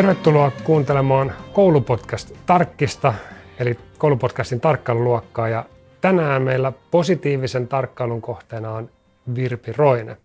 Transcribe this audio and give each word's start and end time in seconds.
Tervetuloa 0.00 0.52
kuuntelemaan 0.64 1.32
koulupodcast 1.52 2.32
Tarkkista, 2.46 3.14
eli 3.58 3.78
koulupodcastin 3.98 4.60
tarkkailuluokkaa. 4.60 5.48
Ja 5.48 5.64
tänään 6.00 6.42
meillä 6.42 6.72
positiivisen 6.90 7.68
tarkkailun 7.68 8.22
kohteena 8.22 8.72
on 8.72 8.90
Virpi 9.34 9.72
Roine. 9.72 10.16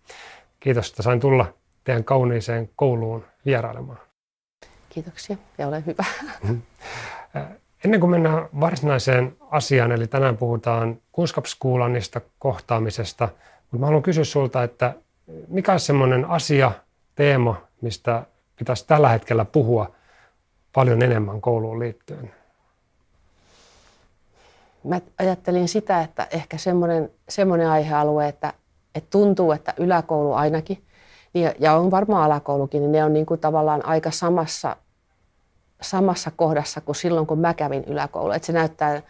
Kiitos, 0.60 0.90
että 0.90 1.02
sain 1.02 1.20
tulla 1.20 1.54
teidän 1.84 2.04
kauniiseen 2.04 2.70
kouluun 2.76 3.24
vierailemaan. 3.46 3.98
Kiitoksia 4.88 5.36
ja 5.58 5.68
ole 5.68 5.82
hyvä. 5.86 6.04
Mm-hmm. 6.42 6.62
Ennen 7.84 8.00
kuin 8.00 8.10
mennään 8.10 8.48
varsinaiseen 8.60 9.36
asiaan, 9.50 9.92
eli 9.92 10.06
tänään 10.06 10.36
puhutaan 10.36 10.98
kunskapskuulanista 11.12 12.20
kohtaamisesta, 12.38 13.28
mutta 13.60 13.78
mä 13.78 13.86
haluan 13.86 14.02
kysyä 14.02 14.24
sulta, 14.24 14.62
että 14.62 14.94
mikä 15.48 15.72
on 15.72 15.80
semmoinen 15.80 16.24
asia, 16.24 16.72
teema, 17.14 17.60
mistä 17.80 18.22
pitäisi 18.56 18.86
tällä 18.86 19.08
hetkellä 19.08 19.44
puhua 19.44 19.90
paljon 20.72 21.02
enemmän 21.02 21.40
kouluun 21.40 21.78
liittyen? 21.78 22.34
Mä 24.84 25.00
ajattelin 25.18 25.68
sitä, 25.68 26.00
että 26.00 26.26
ehkä 26.30 26.58
semmoinen, 26.58 27.10
semmoinen 27.28 27.68
aihealue, 27.68 28.28
että, 28.28 28.52
että 28.94 29.10
tuntuu, 29.10 29.52
että 29.52 29.74
yläkoulu 29.76 30.32
ainakin, 30.32 30.84
niin 31.32 31.50
ja 31.58 31.74
on 31.74 31.90
varmaan 31.90 32.22
alakoulukin, 32.22 32.80
niin 32.80 32.92
ne 32.92 33.04
on 33.04 33.12
niin 33.12 33.26
kuin 33.26 33.40
tavallaan 33.40 33.86
aika 33.86 34.10
samassa, 34.10 34.76
samassa 35.82 36.30
kohdassa 36.36 36.80
kuin 36.80 36.96
silloin, 36.96 37.26
kun 37.26 37.38
mä 37.38 37.54
kävin 37.54 37.84
yläkoulu. 37.84 38.30
Että 38.30 38.46
se 38.46 38.52
näyttää, 38.52 39.02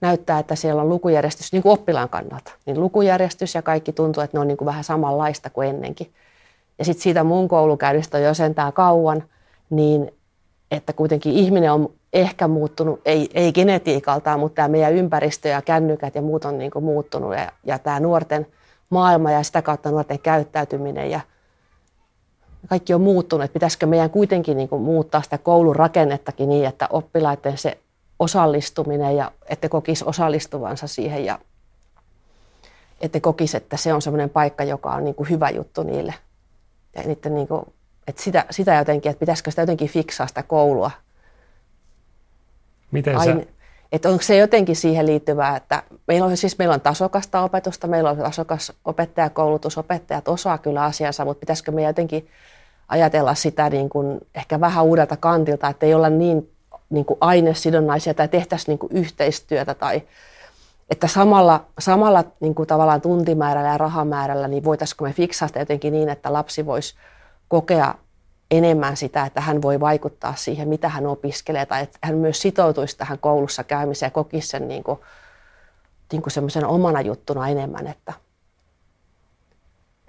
näyttää, 0.00 0.38
että 0.38 0.54
siellä 0.54 0.82
on 0.82 0.88
lukujärjestys 0.88 1.52
niin 1.52 1.62
kuin 1.62 1.72
oppilaan 1.72 2.08
kannalta. 2.08 2.52
Niin 2.66 2.80
lukujärjestys 2.80 3.54
ja 3.54 3.62
kaikki 3.62 3.92
tuntuu, 3.92 4.22
että 4.22 4.36
ne 4.36 4.40
on 4.40 4.48
niin 4.48 4.58
kuin 4.58 4.66
vähän 4.66 4.84
samanlaista 4.84 5.50
kuin 5.50 5.68
ennenkin. 5.68 6.12
Ja 6.82 6.86
sitten 6.86 7.02
siitä 7.02 7.24
mun 7.24 7.48
koulukäynnistä 7.48 8.18
on 8.18 8.24
jo 8.24 8.34
sentään 8.34 8.72
kauan, 8.72 9.24
niin 9.70 10.14
että 10.70 10.92
kuitenkin 10.92 11.32
ihminen 11.32 11.72
on 11.72 11.92
ehkä 12.12 12.48
muuttunut, 12.48 13.00
ei, 13.04 13.30
ei 13.34 13.52
genetiikaltaan, 13.52 14.40
mutta 14.40 14.54
tämä 14.54 14.68
meidän 14.68 14.92
ympäristö 14.92 15.48
ja 15.48 15.62
kännykät 15.62 16.14
ja 16.14 16.22
muut 16.22 16.44
on 16.44 16.58
niin 16.58 16.70
kuin 16.70 16.84
muuttunut 16.84 17.34
ja, 17.34 17.52
ja 17.64 17.78
tämä 17.78 18.00
nuorten 18.00 18.46
maailma 18.90 19.30
ja 19.30 19.42
sitä 19.42 19.62
kautta 19.62 19.90
nuorten 19.90 20.18
käyttäytyminen 20.18 21.10
ja 21.10 21.20
kaikki 22.68 22.94
on 22.94 23.00
muuttunut, 23.00 23.44
että 23.44 23.54
pitäisikö 23.54 23.86
meidän 23.86 24.10
kuitenkin 24.10 24.56
niin 24.56 24.68
kuin 24.68 24.82
muuttaa 24.82 25.22
sitä 25.22 25.38
koulun 25.38 25.76
rakennettakin 25.76 26.48
niin, 26.48 26.66
että 26.66 26.88
oppilaiden 26.90 27.58
se 27.58 27.78
osallistuminen 28.18 29.16
ja 29.16 29.32
että 29.48 29.68
kokisi 29.68 30.04
osallistuvansa 30.06 30.86
siihen 30.86 31.24
ja 31.24 31.38
että 33.00 33.20
kokisi, 33.20 33.56
että 33.56 33.76
se 33.76 33.92
on 33.92 34.02
semmoinen 34.02 34.30
paikka, 34.30 34.64
joka 34.64 34.90
on 34.90 35.04
niin 35.04 35.14
kuin 35.14 35.30
hyvä 35.30 35.50
juttu 35.50 35.82
niille 35.82 36.14
ja 36.94 37.02
niiden 37.02 37.34
niin 37.34 37.48
kuin, 37.48 37.62
että 38.06 38.22
sitä, 38.22 38.44
sitä 38.50 38.74
jotenkin, 38.74 39.10
että 39.10 39.20
pitäisikö 39.20 39.50
sitä 39.50 39.62
jotenkin 39.62 39.88
fiksaa 39.88 40.26
sitä 40.26 40.42
koulua. 40.42 40.90
Miten 42.90 43.18
Aine, 43.18 43.46
Että 43.92 44.08
onko 44.08 44.22
se 44.22 44.36
jotenkin 44.36 44.76
siihen 44.76 45.06
liittyvää, 45.06 45.56
että 45.56 45.82
meillä 46.06 46.26
on 46.26 46.36
siis 46.36 46.58
meillä 46.58 46.74
on 46.74 46.80
tasokasta 46.80 47.40
opetusta, 47.40 47.86
meillä 47.86 48.10
on 48.10 48.18
tasokas 48.18 48.72
opettajakoulutus, 48.84 49.78
opettajat 49.78 50.28
osaa 50.28 50.58
kyllä 50.58 50.84
asiansa, 50.84 51.24
mutta 51.24 51.40
pitäisikö 51.40 51.72
me 51.72 51.82
jotenkin 51.82 52.28
ajatella 52.88 53.34
sitä 53.34 53.70
niin 53.70 53.88
kuin 53.88 54.20
ehkä 54.34 54.60
vähän 54.60 54.84
uudelta 54.84 55.16
kantilta, 55.16 55.68
että 55.68 55.86
ei 55.86 55.94
olla 55.94 56.10
niin, 56.10 56.50
niin 56.90 57.04
kuin 57.04 57.18
ainesidonnaisia 57.20 58.14
tai 58.14 58.28
tehtäisiin 58.28 58.72
niin 58.72 58.78
kuin 58.78 58.96
yhteistyötä 58.96 59.74
tai 59.74 60.02
että 60.92 61.06
samalla, 61.06 61.64
samalla 61.78 62.24
niin 62.40 62.54
kuin 62.54 62.66
tavallaan 62.66 63.00
tuntimäärällä 63.00 63.68
ja 63.68 63.78
rahamäärällä, 63.78 64.48
niin 64.48 64.64
voitaisiinko 64.64 65.04
me 65.04 65.12
fiksaa 65.12 65.48
sitä 65.48 65.60
jotenkin 65.60 65.92
niin, 65.92 66.08
että 66.08 66.32
lapsi 66.32 66.66
voisi 66.66 66.94
kokea 67.48 67.94
enemmän 68.50 68.96
sitä, 68.96 69.26
että 69.26 69.40
hän 69.40 69.62
voi 69.62 69.80
vaikuttaa 69.80 70.34
siihen, 70.36 70.68
mitä 70.68 70.88
hän 70.88 71.06
opiskelee, 71.06 71.66
tai 71.66 71.82
että 71.82 71.98
hän 72.02 72.16
myös 72.16 72.42
sitoutuisi 72.42 72.98
tähän 72.98 73.18
koulussa 73.18 73.64
käymiseen 73.64 74.06
ja 74.06 74.10
kokisi 74.10 74.48
sen 74.48 74.68
niin 74.68 74.84
kuin, 74.84 74.98
niin 76.12 76.22
kuin 76.22 76.32
semmoisen 76.32 76.66
omana 76.66 77.00
juttuna 77.00 77.48
enemmän. 77.48 77.86
Että. 77.86 78.12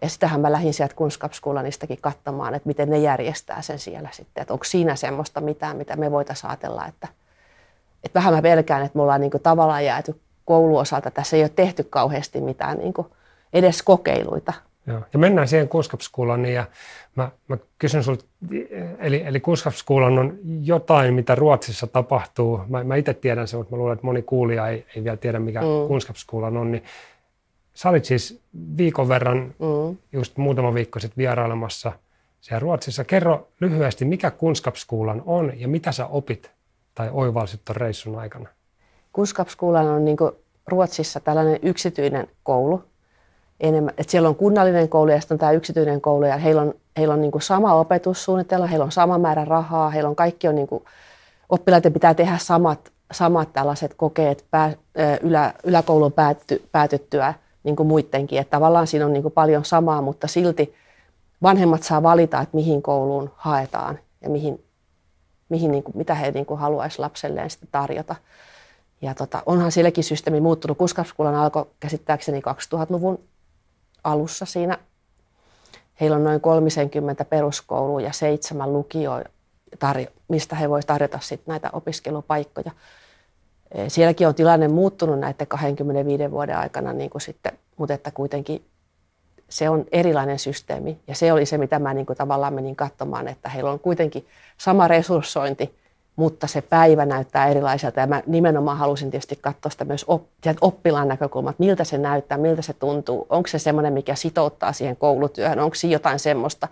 Ja 0.02 0.09
sitähän 0.09 0.41
mä 0.41 0.52
lähdin 0.52 0.74
sieltä 0.74 0.96
kunskapskuulanistakin 0.96 2.02
katsomaan, 2.02 2.53
että 2.53 2.68
miten 2.68 2.90
ne 2.90 2.97
järjestää 2.97 3.62
sen 3.62 3.80
siellä 3.80 4.09
sitten, 4.12 4.41
että 4.41 4.53
onko 4.53 4.66
siinä 4.66 4.96
semmoista 4.96 5.41
mitään, 5.41 5.78
mitä 5.78 5.96
me 5.96 6.12
voitaisiin 6.12 6.50
ajatella, 6.50 6.86
että, 6.86 7.07
että 8.03 8.19
vähän 8.19 8.34
mä 8.34 8.41
pelkään, 8.41 8.86
että 8.86 8.97
me 8.97 9.02
ollaan 9.02 9.22
niin 9.22 9.31
kuin 9.31 9.44
tavallaan 9.44 9.86
jääty 9.86 10.19
kouluosalta 10.46 11.12
tässä 11.12 11.38
ei 11.38 11.44
ole 11.44 11.52
tehty 11.56 11.84
kauheasti 11.84 12.42
mitään 12.42 12.78
niin 12.78 12.94
kuin 12.94 13.08
edes 13.54 13.84
kokeiluita. 13.84 14.54
Joo. 14.88 15.02
Ja 15.14 15.20
mennään 15.20 15.48
siihen 15.48 15.70
kunskapskuulaan 15.70 16.42
niin 16.42 16.56
ja 16.56 16.66
mä, 17.16 17.31
mä 17.48 17.58
kysyn 17.80 18.04
sinulta, 18.04 18.26
eli, 19.00 19.24
eli 19.26 19.40
kunskapskuulan 19.40 20.20
on 20.20 20.38
jotain, 20.62 21.14
mitä 21.14 21.36
Ruotsissa 21.36 21.88
tapahtuu. 21.88 22.62
Mä, 22.68 22.84
mä 22.84 22.96
itse 22.96 23.14
tiedän 23.14 23.48
sen, 23.48 23.59
mutta 23.59 23.76
mä 23.76 23.78
luulen, 23.78 23.94
että 23.94 24.06
moni 24.06 24.22
kuulija 24.22 24.68
ei, 24.68 24.86
ei 24.96 25.04
vielä 25.04 25.18
tiedä, 25.18 25.40
mikä 25.40 25.62
mm. 25.62 25.88
kunskapskuulan 25.88 26.58
on. 26.58 26.72
Niin 26.72 26.84
sä 27.74 27.90
olit 27.90 28.06
siis 28.06 28.42
viikon 28.78 29.10
verran, 29.10 29.38
mm. 29.38 29.98
just 30.14 30.38
muutama 30.38 30.74
viikko 30.74 31.00
sitten 31.00 31.18
vierailemassa 31.18 31.92
siellä 32.42 32.60
Ruotsissa. 32.60 33.04
Kerro 33.04 33.48
lyhyesti, 33.60 34.06
mikä 34.06 34.31
kunskapskuulan 34.31 35.22
on 35.25 35.60
ja 35.60 35.68
mitä 35.68 35.92
sä 35.92 36.06
opit 36.06 36.52
tai 36.96 37.10
oivalsit 37.12 37.62
tuon 37.66 37.75
reissun 37.75 38.20
aikana? 38.20 38.50
Kunskapskuulan 39.13 39.88
on 39.88 40.06
niin 40.06 40.18
Ruotsissa 40.68 41.19
tällainen 41.19 41.59
yksityinen 41.62 42.28
koulu. 42.44 42.84
Enemmän, 43.59 43.94
että 43.97 44.12
siellä 44.12 44.29
on 44.29 44.35
kunnallinen 44.35 44.90
koulu 44.90 45.12
ja 45.12 45.19
sitten 45.19 45.35
on 45.35 45.40
tämä 45.40 45.51
yksityinen 45.51 46.01
koulu 46.01 46.25
ja 46.25 46.38
heillä 46.38 46.62
on, 46.62 46.74
heillä 46.97 47.13
on 47.13 47.22
niin 47.22 47.31
sama 47.40 47.74
opetussuunnitelma, 47.74 48.68
heillä 48.68 48.85
on 48.85 48.91
sama 48.91 49.18
määrä 49.18 49.46
rahaa, 49.46 49.90
heillä 49.90 50.09
on 50.09 50.16
kaikki 50.16 50.47
on 50.47 50.56
niin 50.56 50.68
kuin, 50.68 50.84
oppilaiden 51.50 51.94
pitää 51.94 52.13
tehdä 52.13 52.38
samat, 52.38 52.91
samat 53.12 53.53
tällaiset 53.53 53.94
kokeet 53.94 54.46
pää, 54.51 54.74
ylä, 55.22 55.53
yläkoulun 55.63 56.12
päätty, 56.13 56.63
päätyttyä 56.72 57.34
niin 57.63 57.75
kuin 57.75 57.88
muidenkin. 57.88 58.40
Että 58.40 58.51
tavallaan 58.51 58.88
siinä 58.88 59.06
on 59.06 59.13
niin 59.13 59.24
kuin 59.24 59.34
paljon 59.34 59.66
samaa, 59.66 60.01
mutta 60.01 60.28
silti 60.28 60.75
vanhemmat 61.44 61.84
saa 61.84 62.03
valita, 62.03 62.41
että 62.41 62.56
mihin 62.56 62.81
kouluun 62.81 63.31
haetaan 63.35 64.00
ja 64.22 64.30
mihin, 64.30 64.63
mihin 65.50 65.72
niin 65.72 65.84
kuin, 65.84 65.97
mitä 65.97 66.16
he 66.16 66.31
niin 66.31 66.45
kuin 66.45 66.59
haluaisi 66.59 67.00
lapselleen 67.00 67.50
sitten 67.50 67.69
tarjota. 67.72 68.16
Ja 69.03 69.14
tota, 69.14 69.44
onhan 69.46 69.72
sielläkin 69.72 70.03
systeemi 70.03 70.40
muuttunut. 70.40 70.78
Kuskapskulan 70.78 71.36
alkoi 71.36 71.66
käsittääkseni 71.80 72.40
2000-luvun 72.40 73.19
alussa 74.03 74.46
siinä. 74.46 74.78
Heillä 76.02 76.18
on 76.18 76.24
noin 76.24 76.41
30 76.41 77.25
peruskoulua 77.25 78.02
ja 78.02 78.13
seitsemän 78.13 78.74
lukioa, 78.74 79.22
mistä 80.28 80.56
he 80.56 80.69
voisivat 80.69 80.88
tarjota 80.88 81.19
sit 81.22 81.47
näitä 81.47 81.69
opiskelupaikkoja. 81.74 82.72
E, 83.72 83.90
sielläkin 83.90 84.28
on 84.28 84.36
tilanne 84.36 84.68
muuttunut 84.68 85.19
näiden 85.19 85.47
25 85.47 86.31
vuoden 86.31 86.58
aikana, 86.58 86.94
niin 86.94 87.09
kuin 87.09 87.22
sitten, 87.22 87.52
mutta 87.78 87.94
että 87.94 88.12
kuitenkin 88.12 88.66
se 89.50 89.69
on 89.69 89.86
erilainen 89.92 90.40
systeemi. 90.40 91.00
Ja 91.08 91.16
se 91.16 91.34
oli 91.34 91.46
se, 91.46 91.58
mitä 91.58 91.80
mä 91.80 91.94
niin 91.94 92.06
kuin 92.06 92.18
tavallaan 92.18 92.53
menin 92.53 92.75
katsomaan, 92.75 93.28
että 93.28 93.50
heillä 93.50 93.72
on 93.72 93.80
kuitenkin 93.80 94.28
sama 94.58 94.88
resurssointi– 94.88 95.75
mutta 96.16 96.47
se 96.47 96.62
päivä 96.62 97.06
näyttää 97.06 97.47
erilaiselta. 97.47 98.00
Ja 98.00 98.07
mä 98.07 98.24
nimenomaan 98.28 98.78
halusin 98.78 99.12
tietysti 99.12 99.35
katsoa 99.41 99.69
sitä 99.69 99.85
myös 99.85 100.06
op, 100.07 100.24
oppilaan 100.62 101.07
näkökulmaa, 101.07 101.53
miltä 101.57 101.84
se 101.84 101.97
näyttää, 101.97 102.38
miltä 102.38 102.62
se 102.62 102.74
tuntuu. 102.74 103.28
Onko 103.29 103.47
se 103.47 103.59
semmoinen, 103.59 103.94
mikä 103.94 104.16
sitouttaa 104.16 104.74
siihen 104.74 104.96
koulutyöhön, 104.96 105.59
onko 105.59 105.75
se 105.75 105.88
jotain 105.88 106.19
semmoista, 106.19 106.68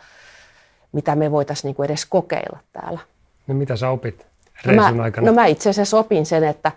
mitä 0.92 1.16
me 1.16 1.32
voitaisiin 1.32 1.70
niinku 1.70 1.84
edes 1.84 2.06
kokeilla 2.06 2.60
täällä. 2.74 3.00
No 3.48 3.54
mitä 3.54 3.76
sä 3.76 3.90
opit 3.90 4.28
reisun 4.66 4.98
no 4.98 5.04
aikana? 5.04 5.28
No 5.28 5.34
mä 5.34 5.46
itse 5.46 5.70
asiassa 5.70 6.00
opin 6.00 6.26
sen, 6.26 6.44
että, 6.44 6.72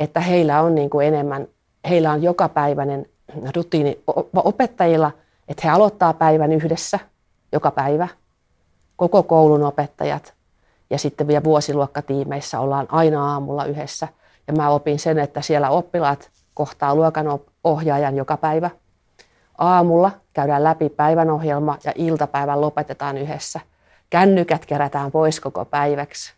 että 0.00 0.20
heillä 0.20 0.60
on 0.60 0.74
niinku 0.74 1.00
enemmän, 1.00 1.46
heillä 1.88 2.12
on 2.12 2.22
jokapäiväinen 2.22 3.06
rutiini 3.56 4.00
opettajilla, 4.34 5.10
että 5.48 5.62
he 5.64 5.70
aloittaa 5.70 6.12
päivän 6.12 6.52
yhdessä 6.52 6.98
joka 7.52 7.70
päivä. 7.70 8.08
Koko 8.96 9.22
koulun 9.22 9.62
opettajat 9.62 10.37
ja 10.90 10.98
sitten 10.98 11.26
vielä 11.26 11.44
vuosiluokkatiimeissä 11.44 12.60
ollaan 12.60 12.86
aina 12.90 13.32
aamulla 13.32 13.64
yhdessä. 13.64 14.08
Ja 14.46 14.52
mä 14.52 14.70
opin 14.70 14.98
sen, 14.98 15.18
että 15.18 15.42
siellä 15.42 15.70
oppilaat 15.70 16.30
kohtaa 16.54 16.94
luokan 16.94 17.26
ohjaajan 17.64 18.16
joka 18.16 18.36
päivä. 18.36 18.70
Aamulla 19.58 20.10
käydään 20.32 20.64
läpi 20.64 20.88
päivän 20.88 21.30
ohjelma 21.30 21.78
ja 21.84 21.92
iltapäivän 21.94 22.60
lopetetaan 22.60 23.18
yhdessä. 23.18 23.60
Kännykät 24.10 24.66
kerätään 24.66 25.10
pois 25.10 25.40
koko 25.40 25.64
päiväksi. 25.64 26.32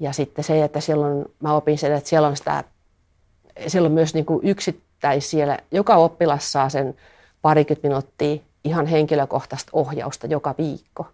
Ja 0.00 0.12
sitten 0.12 0.44
se, 0.44 0.64
että 0.64 0.80
silloin 0.80 1.24
mä 1.40 1.54
opin 1.54 1.78
sen, 1.78 1.92
että 1.92 2.10
siellä 2.10 2.28
on, 2.28 2.36
sitä, 2.36 2.64
siellä 3.66 3.86
on 3.86 3.92
myös 3.92 4.14
niin 4.14 4.26
kuin 4.26 4.40
yksittäisiä, 4.42 5.58
joka 5.70 5.96
oppilas 5.96 6.52
saa 6.52 6.68
sen 6.68 6.96
parikymmentä 7.42 7.88
minuuttia 7.88 8.42
ihan 8.64 8.86
henkilökohtaista 8.86 9.70
ohjausta 9.72 10.26
joka 10.26 10.54
viikko. 10.58 11.06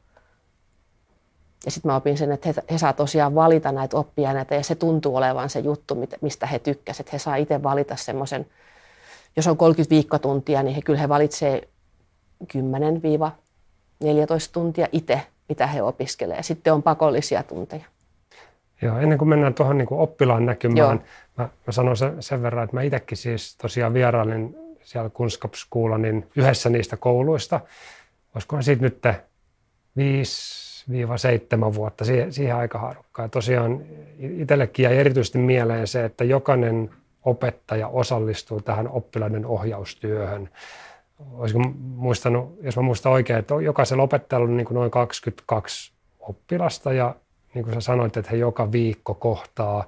Ja 1.64 1.70
sitten 1.70 1.92
mä 1.92 1.96
opin 1.96 2.18
sen, 2.18 2.32
että 2.32 2.48
he, 2.48 2.54
he 2.70 2.78
saa 2.78 2.92
tosiaan 2.92 3.34
valita 3.34 3.72
näitä 3.72 3.96
oppia 3.96 4.32
näitä, 4.32 4.54
ja 4.54 4.62
se 4.62 4.74
tuntuu 4.74 5.16
olevan 5.16 5.50
se 5.50 5.60
juttu, 5.60 5.96
mistä 6.20 6.46
he 6.46 6.58
tykkäsivät. 6.58 7.12
He 7.12 7.18
saa 7.18 7.36
itse 7.36 7.62
valita 7.62 7.96
semmoisen, 7.96 8.46
jos 9.36 9.46
on 9.46 9.56
30 9.56 9.94
viikkotuntia, 9.94 10.62
niin 10.62 10.74
he 10.74 10.82
kyllä 10.82 10.98
he 10.98 11.08
valitsee 11.08 11.68
10-14 12.44 12.56
tuntia 14.52 14.88
itse 14.92 15.20
mitä 15.48 15.66
he 15.66 15.82
opiskelevat. 15.82 16.44
Sitten 16.44 16.72
on 16.72 16.82
pakollisia 16.82 17.42
tunteja. 17.42 17.84
Joo, 18.82 18.98
ennen 18.98 19.18
kuin 19.18 19.28
mennään 19.28 19.54
tuohon 19.54 19.78
niin 19.78 19.88
oppilaan 19.90 20.46
näkymään, 20.46 21.02
mä, 21.38 21.48
mä 21.66 21.72
sanon 21.72 21.96
sen, 21.96 22.22
sen 22.22 22.42
verran, 22.42 22.64
että 22.64 22.76
mä 22.76 22.82
itsekin 22.82 23.18
siis 23.18 23.56
tosiaan 23.56 23.94
vierailin 23.94 24.56
siellä 24.82 25.10
Kunskapskuulla 25.10 25.98
niin 25.98 26.26
yhdessä 26.36 26.70
niistä 26.70 26.96
kouluista. 26.96 27.60
Olisikohan 28.34 28.62
siitä 28.62 28.82
nyt 28.82 29.02
5-7 30.90 31.74
vuotta 31.74 32.04
siihen, 32.04 32.32
siihen 32.32 32.56
aikahaarukkaan. 32.56 33.30
Tosiaan 33.30 33.82
itsellekin 34.18 34.84
jäi 34.84 34.96
erityisesti 34.96 35.38
mieleen 35.38 35.86
se, 35.86 36.04
että 36.04 36.24
jokainen 36.24 36.90
opettaja 37.24 37.88
osallistuu 37.88 38.60
tähän 38.60 38.88
oppilaiden 38.88 39.46
ohjaustyöhön. 39.46 40.50
Olisiko 41.32 41.60
muistanut, 41.78 42.58
jos 42.62 42.76
mä 42.76 42.82
muistan 42.82 43.12
oikein, 43.12 43.38
että 43.38 43.54
jokaisella 43.54 44.02
opettajalla 44.02 44.48
on 44.48 44.56
niin 44.56 44.66
kuin 44.66 44.74
noin 44.74 44.90
22 44.90 45.92
oppilasta 46.20 46.92
ja 46.92 47.14
niin 47.54 47.64
kuin 47.64 47.74
sä 47.74 47.80
sanoit, 47.80 48.16
että 48.16 48.30
he 48.30 48.36
joka 48.36 48.72
viikko 48.72 49.14
kohtaa 49.14 49.84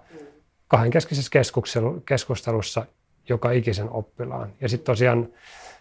kahdenkeskisessä 0.69 1.31
keskustelussa 2.07 2.87
joka 3.29 3.51
ikisen 3.51 3.91
oppilaan. 3.91 4.53
Ja 4.61 4.69
sitten 4.69 4.87
tosiaan 4.87 5.29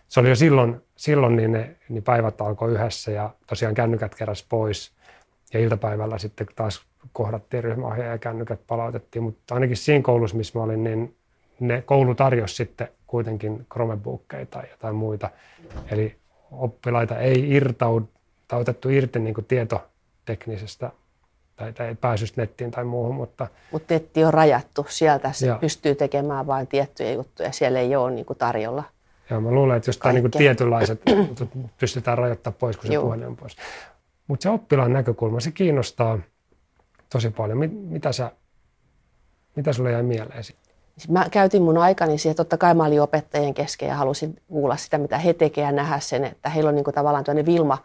se 0.08 0.20
oli 0.20 0.30
jo 0.30 0.36
silloin, 0.36 0.82
silloin 0.96 1.36
niin 1.36 1.52
ne 1.52 1.76
niin 1.90 2.04
päivät 2.04 2.42
alkoi 2.42 2.72
yhdessä 2.72 3.12
ja 3.12 3.30
tosiaan 3.48 3.76
kännykät 3.76 4.16
keräs 4.16 4.46
pois. 4.50 4.92
Ja 5.54 5.60
iltapäivällä 5.60 6.18
sitten 6.18 6.48
taas 6.56 6.82
kohdattiin 7.14 7.64
ryhmäohjaaja 7.64 8.12
ja 8.12 8.18
kännykät 8.18 8.60
palautettiin. 8.68 9.24
Mutta 9.24 9.56
ainakin 9.56 9.78
siinä 9.78 10.04
koulussa, 10.04 10.38
missä 10.38 10.60
mä 10.60 10.64
olin, 10.64 10.84
niin 10.84 11.16
ne 11.60 11.82
koulu 11.82 12.16
tarjosi 12.16 12.56
sitten 12.56 12.88
kuitenkin 13.08 13.66
Chromebookkeja 13.74 14.46
tai 14.46 14.64
jotain 14.72 14.96
muita. 14.96 15.30
Eli 15.92 16.16
oppilaita 16.52 17.18
ei 17.18 17.60
otettu 18.52 18.90
irti 18.90 19.20
niin 19.20 19.34
kuin 19.34 19.46
tietoteknisestä 19.46 20.92
tai, 21.56 21.74
tai 21.74 21.96
pääsystä 21.96 22.42
nettiin 22.42 22.72
tai 22.72 22.84
muuhun. 22.84 23.16
Mutta 23.16 23.48
Mut 23.72 23.84
netti 23.90 24.24
on 24.24 24.34
rajattu. 24.34 24.86
Sieltä 24.90 25.32
se 25.32 25.48
pystyy 25.62 25.96
tekemään 25.96 26.48
vain 26.48 26.68
tiettyjä 26.68 27.12
juttuja. 27.12 27.52
Siellä 27.52 27.80
ei 27.80 27.96
ole 27.96 28.12
niin 28.12 28.26
kuin 28.26 28.40
tarjolla. 28.40 28.84
Joo, 29.30 29.42
mä 29.42 29.52
luulen, 29.52 29.78
että 29.78 29.90
jos 29.90 29.98
tämä 29.98 30.14
niin 30.14 30.32
tietynlaiset 30.32 31.02
pystytään 31.80 32.18
rajoittamaan 32.18 32.58
pois, 32.60 32.78
kun 32.78 32.92
se 32.92 33.00
puhelin 33.00 33.28
on 33.28 33.36
pois. 33.36 33.56
Mutta 34.28 34.44
se 34.44 34.50
oppilaan 34.50 34.94
näkökulma, 34.94 35.40
se 35.40 35.52
kiinnostaa 35.52 36.20
tosi 37.10 37.30
paljon. 37.30 37.58
Mitä, 37.70 38.12
sä, 38.12 38.32
mitä 39.56 39.74
sulle 39.74 39.92
jäi 39.92 40.04
mieleen? 40.04 40.44
Mä 41.10 41.26
käytin 41.32 41.62
mun 41.62 41.78
aikani 41.78 42.18
siihen, 42.18 42.36
totta 42.36 42.58
kai 42.58 42.74
mä 42.74 42.86
olin 42.86 43.02
opettajien 43.02 43.54
kesken 43.54 43.90
ja 43.90 43.96
halusin 43.96 44.36
kuulla 44.48 44.78
sitä, 44.78 44.98
mitä 44.98 45.18
he 45.18 45.34
tekevät 45.34 45.68
ja 45.68 45.72
nähdä 45.72 46.00
sen, 46.00 46.26
että 46.26 46.50
heillä 46.50 46.70
on 46.70 46.76
niin 46.76 46.84
kuin 46.84 46.96
tavallaan 46.96 47.24
tuonne 47.24 47.46
Vilma, 47.46 47.78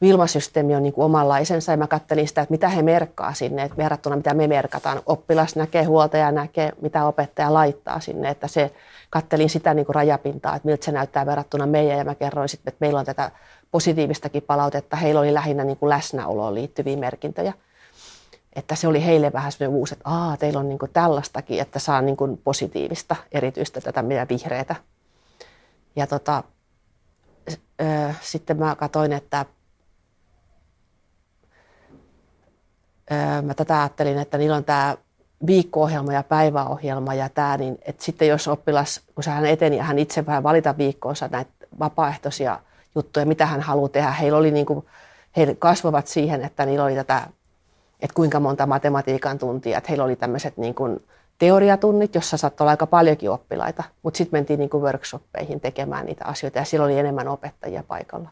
Vilma-systeemi 0.00 0.74
on 0.74 0.82
niin 0.82 0.92
kuin 0.92 1.04
omanlaisensa 1.04 1.72
ja 1.72 1.76
mä 1.76 1.86
kattelin 1.86 2.28
sitä, 2.28 2.40
että 2.40 2.52
mitä 2.52 2.68
he 2.68 2.82
merkkaa 2.82 3.34
sinne, 3.34 3.62
että 3.62 3.76
verrattuna 3.76 4.16
mitä 4.16 4.34
me 4.34 4.46
merkataan. 4.46 5.02
Oppilas 5.06 5.56
näkee, 5.56 5.84
huoltaja 5.84 6.32
näkee, 6.32 6.72
mitä 6.82 7.06
opettaja 7.06 7.54
laittaa 7.54 8.00
sinne, 8.00 8.28
että 8.28 8.48
se 8.48 8.70
kattelin 9.10 9.50
sitä 9.50 9.74
niin 9.74 9.86
kuin 9.86 9.94
rajapintaa, 9.94 10.56
että 10.56 10.68
miltä 10.68 10.84
se 10.84 10.92
näyttää 10.92 11.26
verrattuna 11.26 11.66
meidän 11.66 11.98
ja 11.98 12.04
mä 12.04 12.14
kerroin 12.14 12.48
sitten, 12.48 12.72
että 12.72 12.84
meillä 12.84 12.98
on 13.00 13.06
tätä 13.06 13.30
positiivistakin 13.70 14.42
palautetta. 14.42 14.96
Heillä 14.96 15.20
oli 15.20 15.34
lähinnä 15.34 15.64
niin 15.64 15.76
kuin 15.76 15.90
läsnäoloon 15.90 16.54
liittyviä 16.54 16.96
merkintöjä. 16.96 17.52
Että 18.52 18.74
se 18.74 18.88
oli 18.88 19.04
heille 19.04 19.32
vähän 19.32 19.52
semmoinen 19.52 19.78
uusi, 19.78 19.94
että 19.94 20.10
Aa, 20.10 20.36
teillä 20.36 20.60
on 20.60 20.68
niin 20.68 20.78
kuin 20.78 20.92
tällaistakin, 20.92 21.60
että 21.60 21.78
saa 21.78 22.02
niin 22.02 22.16
kuin 22.16 22.38
positiivista, 22.44 23.16
erityistä 23.32 23.80
tätä 23.80 24.02
meidän 24.02 24.28
vihreitä. 24.28 24.76
Ja 25.96 26.06
tota, 26.06 26.44
sitten 28.20 28.56
mä 28.56 28.74
katsoin, 28.74 29.12
että 29.12 29.46
mä 33.42 33.54
tätä 33.54 33.80
ajattelin, 33.80 34.18
että 34.18 34.38
niillä 34.38 34.56
on 34.56 34.64
tämä 34.64 34.96
viikko-ohjelma 35.46 36.12
ja 36.12 36.22
päiväohjelma 36.22 37.14
ja 37.14 37.28
tämä, 37.28 37.56
niin 37.56 37.78
että 37.82 38.04
sitten 38.04 38.28
jos 38.28 38.48
oppilas, 38.48 39.00
kun 39.14 39.24
hän 39.26 39.46
eteni 39.46 39.76
ja 39.76 39.84
hän 39.84 39.98
itse 39.98 40.26
vähän 40.26 40.42
valita 40.42 40.78
viikkoonsa 40.78 41.28
näitä 41.28 41.50
vapaaehtoisia 41.78 42.60
juttuja, 42.94 43.26
mitä 43.26 43.46
hän 43.46 43.60
haluaa 43.60 43.88
tehdä, 43.88 44.10
heillä 44.10 44.38
oli 44.38 44.50
niin 44.50 44.66
kuin, 44.66 44.86
he 45.36 45.56
kasvavat 45.58 46.06
siihen, 46.06 46.44
että 46.44 46.66
niillä 46.66 46.84
oli 46.84 46.94
tätä, 46.94 47.26
että 48.00 48.14
kuinka 48.14 48.40
monta 48.40 48.66
matematiikan 48.66 49.38
tuntia, 49.38 49.78
että 49.78 49.88
heillä 49.88 50.04
oli 50.04 50.16
tämmöiset 50.16 50.56
niin 50.56 50.74
kuin 50.74 51.00
teoriatunnit, 51.38 52.14
jossa 52.14 52.36
saattoi 52.36 52.64
olla 52.64 52.70
aika 52.70 52.86
paljonkin 52.86 53.30
oppilaita, 53.30 53.84
mutta 54.02 54.18
sitten 54.18 54.38
mentiin 54.38 54.58
niin 54.58 54.70
kuin 54.70 54.82
workshoppeihin 54.82 55.60
tekemään 55.60 56.06
niitä 56.06 56.24
asioita 56.24 56.58
ja 56.58 56.64
silloin 56.64 56.92
oli 56.92 57.00
enemmän 57.00 57.28
opettajia 57.28 57.82
paikalla 57.82 58.28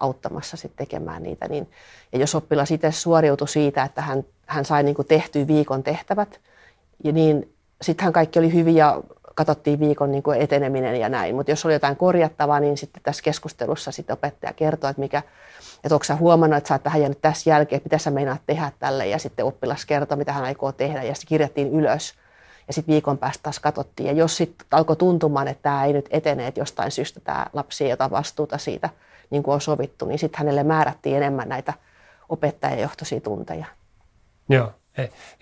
auttamassa 0.00 0.56
sitten 0.56 0.86
tekemään 0.86 1.22
niitä. 1.22 1.48
Niin, 1.48 1.70
ja 2.12 2.18
jos 2.18 2.34
oppilas 2.34 2.70
itse 2.70 2.92
suoriutui 2.92 3.48
siitä, 3.48 3.82
että 3.82 4.02
hän, 4.02 4.24
hän 4.46 4.64
sai 4.64 4.82
niin 4.82 4.94
kuin 4.94 5.08
tehtyä 5.08 5.46
viikon 5.46 5.82
tehtävät, 5.82 6.40
ja 7.04 7.12
niin 7.12 7.54
sittenhän 7.82 8.12
kaikki 8.12 8.38
oli 8.38 8.52
hyvin 8.52 8.76
ja 8.76 9.00
katsottiin 9.34 9.80
viikon 9.80 10.12
niin 10.12 10.22
kuin 10.22 10.40
eteneminen 10.40 11.00
ja 11.00 11.08
näin. 11.08 11.34
Mutta 11.34 11.52
jos 11.52 11.64
oli 11.64 11.72
jotain 11.72 11.96
korjattavaa, 11.96 12.60
niin 12.60 12.76
sitten 12.76 13.02
tässä 13.02 13.22
keskustelussa 13.22 13.90
sitten 13.90 14.14
opettaja 14.14 14.52
kertoo, 14.52 14.90
että 14.90 15.00
mikä, 15.00 15.22
että 15.84 15.94
onko 15.94 16.04
sä 16.04 16.16
huomannut, 16.16 16.56
että 16.56 16.68
sä 16.68 16.74
oot 16.74 16.82
tähän 16.82 17.00
jäänyt 17.00 17.20
tässä 17.20 17.50
jälkeen, 17.50 17.76
että 17.76 17.86
mitä 17.86 17.98
sä 17.98 18.10
meinaat 18.10 18.40
tehdä 18.46 18.72
tälle. 18.78 19.06
Ja 19.06 19.18
sitten 19.18 19.44
oppilas 19.44 19.86
kertoo, 19.86 20.16
mitä 20.16 20.32
hän 20.32 20.44
aikoo 20.44 20.72
tehdä 20.72 21.02
ja 21.02 21.14
sitten 21.14 21.28
kirjattiin 21.28 21.72
ylös. 21.72 22.14
Ja 22.66 22.72
sitten 22.74 22.92
viikon 22.92 23.18
päästä 23.18 23.42
taas 23.42 23.58
katsottiin. 23.58 24.06
Ja 24.06 24.12
jos 24.12 24.36
sitten 24.36 24.66
alkoi 24.70 24.96
tuntumaan, 24.96 25.48
että 25.48 25.62
tämä 25.62 25.84
ei 25.84 25.92
nyt 25.92 26.08
etene, 26.10 26.46
että 26.46 26.60
jostain 26.60 26.90
syystä 26.90 27.20
tämä 27.20 27.46
lapsi 27.52 27.84
ei 27.84 27.92
ota 27.92 28.10
vastuuta 28.10 28.58
siitä, 28.58 28.88
niin 29.30 29.42
kuin 29.42 29.54
on 29.54 29.60
sovittu, 29.60 30.06
niin 30.06 30.18
sitten 30.18 30.38
hänelle 30.38 30.62
määrättiin 30.62 31.16
enemmän 31.16 31.48
näitä 31.48 31.72
opettajajohtoisia 32.28 33.20
tunteja. 33.20 33.66
Joo, 34.48 34.72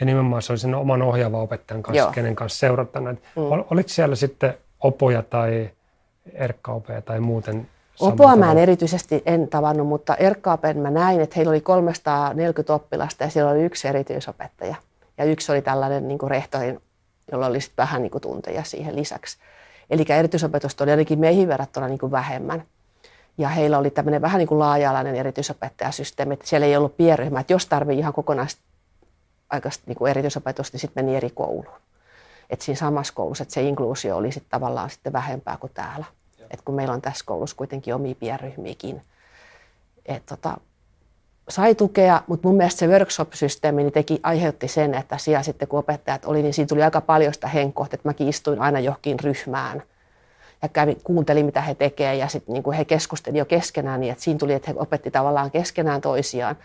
ja 0.00 0.06
nimenomaan 0.06 0.42
se 0.42 0.52
oli 0.52 0.58
sen 0.58 0.74
oman 0.74 1.02
ohjaavan 1.02 1.40
opettajan 1.40 1.82
kanssa, 1.82 2.02
Joo. 2.02 2.12
kenen 2.12 2.36
kanssa 2.36 2.58
seurata 2.58 3.00
näitä. 3.00 3.20
Mm. 3.36 3.42
Oliko 3.70 3.88
siellä 3.88 4.16
sitten 4.16 4.54
opoja 4.80 5.22
tai 5.22 5.70
erkkaopeja 6.32 7.02
tai 7.02 7.20
muuten 7.20 7.68
Opoa 8.00 8.36
mä 8.36 8.52
en 8.52 8.58
erityisesti 8.58 9.22
en 9.26 9.48
tavannut, 9.48 9.86
mutta 9.86 10.14
Erkkaapen 10.14 10.78
mä 10.78 10.90
näin, 10.90 11.20
että 11.20 11.34
heillä 11.36 11.50
oli 11.50 11.60
340 11.60 12.74
oppilasta 12.74 13.24
ja 13.24 13.30
siellä 13.30 13.50
oli 13.50 13.62
yksi 13.62 13.88
erityisopettaja. 13.88 14.74
Ja 15.18 15.24
yksi 15.24 15.52
oli 15.52 15.62
tällainen 15.62 16.08
niin 16.08 16.18
kuin 16.18 16.30
rehtorin, 16.30 16.80
jolla 17.32 17.46
oli 17.46 17.60
sitten 17.60 17.82
vähän 17.82 18.02
niin 18.02 18.10
kuin 18.10 18.22
tunteja 18.22 18.64
siihen 18.64 18.96
lisäksi. 18.96 19.38
Eli 19.90 20.04
erityisopetusta 20.08 20.84
oli 20.84 20.90
ainakin 20.90 21.18
meihin 21.18 21.48
verrattuna 21.48 21.88
niin 21.88 21.98
kuin 21.98 22.12
vähemmän. 22.12 22.62
Ja 23.38 23.48
heillä 23.48 23.78
oli 23.78 23.90
tämmöinen 23.90 24.22
vähän 24.22 24.38
niin 24.38 24.48
kuin 24.48 24.58
laaja-alainen 24.58 25.14
erityisopettajasysteemi, 25.14 26.34
että 26.34 26.46
siellä 26.46 26.66
ei 26.66 26.76
ollut 26.76 26.96
pienryhmää, 26.96 27.40
että 27.40 27.52
jos 27.52 27.66
tarvii 27.66 27.98
ihan 27.98 28.12
kokonaista 28.12 28.62
aikaista 29.50 29.84
niin 29.86 29.96
kuin 29.96 30.10
erityisopetusta, 30.10 30.74
niin 30.74 30.80
sitten 30.80 31.04
meni 31.04 31.16
eri 31.16 31.30
kouluun. 31.30 31.80
Että 32.50 32.64
siinä 32.64 32.78
samassa 32.78 33.14
koulussa, 33.14 33.42
että 33.42 33.54
se 33.54 33.62
inkluusio 33.62 34.16
oli 34.16 34.32
sitten 34.32 34.50
tavallaan 34.50 34.90
sitten 34.90 35.12
vähempää 35.12 35.56
kuin 35.56 35.72
täällä. 35.74 36.04
että 36.40 36.64
kun 36.64 36.74
meillä 36.74 36.94
on 36.94 37.02
tässä 37.02 37.24
koulussa 37.26 37.56
kuitenkin 37.56 37.94
omia 37.94 38.14
pienryhmiäkin. 38.14 39.02
Et 40.06 40.26
tota, 40.26 40.56
sai 41.48 41.74
tukea, 41.74 42.22
mutta 42.26 42.48
mun 42.48 42.56
mielestä 42.56 42.78
se 42.78 42.86
workshop-systeemi 42.86 43.82
niin 43.82 43.92
teki, 43.92 44.20
aiheutti 44.22 44.68
sen, 44.68 44.94
että 44.94 45.18
siellä 45.18 45.42
sitten 45.42 45.68
kun 45.68 45.78
opettajat 45.78 46.24
oli, 46.24 46.42
niin 46.42 46.54
siinä 46.54 46.68
tuli 46.68 46.82
aika 46.82 47.00
paljon 47.00 47.34
sitä 47.34 47.48
henkohta, 47.48 47.94
että 47.94 48.08
mäkin 48.08 48.28
istuin 48.28 48.60
aina 48.60 48.80
johonkin 48.80 49.20
ryhmään– 49.20 49.82
ja 50.62 50.68
kävi, 50.68 50.96
kuunteli, 51.04 51.42
mitä 51.42 51.60
he 51.60 51.74
tekevät 51.74 52.18
ja 52.18 52.28
sitten 52.28 52.52
niin 52.52 52.72
he 52.72 52.84
keskustelivat 52.84 53.38
jo 53.38 53.44
keskenään 53.44 54.00
niin, 54.00 54.12
että 54.12 54.24
siinä 54.24 54.38
tuli, 54.38 54.52
että 54.52 54.70
he 54.70 54.78
opetti 54.78 55.10
tavallaan 55.10 55.50
keskenään 55.50 56.00
toisiaan. 56.00 56.56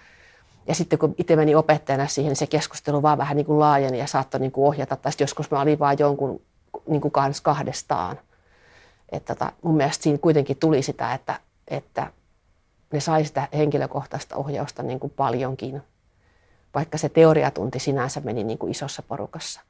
Ja 0.68 0.76
sitten 0.76 1.00
kun 1.00 1.16
itse 1.18 1.36
meni 1.36 1.56
opettajana 1.56 2.08
siihen, 2.08 2.30
niin 2.30 2.38
se 2.38 2.48
keskustelu 2.48 3.02
vaan 3.02 3.18
vähän 3.18 3.38
niin 3.38 3.46
kuin 3.46 3.60
laajeni 3.60 4.00
ja 4.00 4.08
saattoi 4.08 4.40
niin 4.40 4.52
kuin 4.52 4.68
ohjata. 4.68 4.96
Tai 4.96 5.12
joskus 5.20 5.52
mä 5.52 5.62
olin 5.62 5.80
vain 5.80 5.98
jonkun 6.00 6.42
niin 6.88 7.02
kuin 7.02 7.12
kanssa 7.12 7.44
kahdestaan. 7.44 8.20
Että 9.12 9.36
tota, 9.36 9.52
mun 9.62 9.78
mielestä 9.78 10.04
siinä 10.04 10.18
kuitenkin 10.18 10.58
tuli 10.58 10.82
sitä, 10.82 11.14
että, 11.14 11.40
että 11.68 12.12
ne 12.92 13.00
sai 13.00 13.26
sitä 13.26 13.48
henkilökohtaista 13.54 14.36
ohjausta 14.36 14.84
niin 14.84 15.00
kuin 15.00 15.14
paljonkin, 15.16 15.82
vaikka 16.76 16.98
se 16.98 17.10
teoriatunti 17.10 17.80
sinänsä 17.80 18.22
meni 18.24 18.44
niin 18.44 18.58
kuin 18.58 18.72
isossa 18.72 19.04
porukassa. 19.08 19.62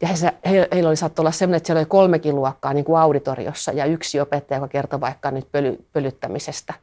Ja 0.00 0.08
he, 0.08 0.14
he, 0.50 0.68
heillä 0.72 0.88
oli 0.88 0.96
saattu 0.96 1.22
olla 1.22 1.30
sellainen, 1.30 1.56
että 1.56 1.66
siellä 1.66 1.80
oli 1.80 1.86
kolmekin 1.86 2.36
luokkaa 2.36 2.74
niin 2.74 2.84
kuin 2.84 3.00
auditoriossa 3.00 3.72
ja 3.72 3.84
yksi 3.84 4.20
opettaja, 4.20 4.56
joka 4.56 4.68
kertoi 4.68 5.00
vaikka 5.00 5.30
nyt 5.30 5.52
pöly, 5.52 5.84
pölyttämisestä, 5.92 6.74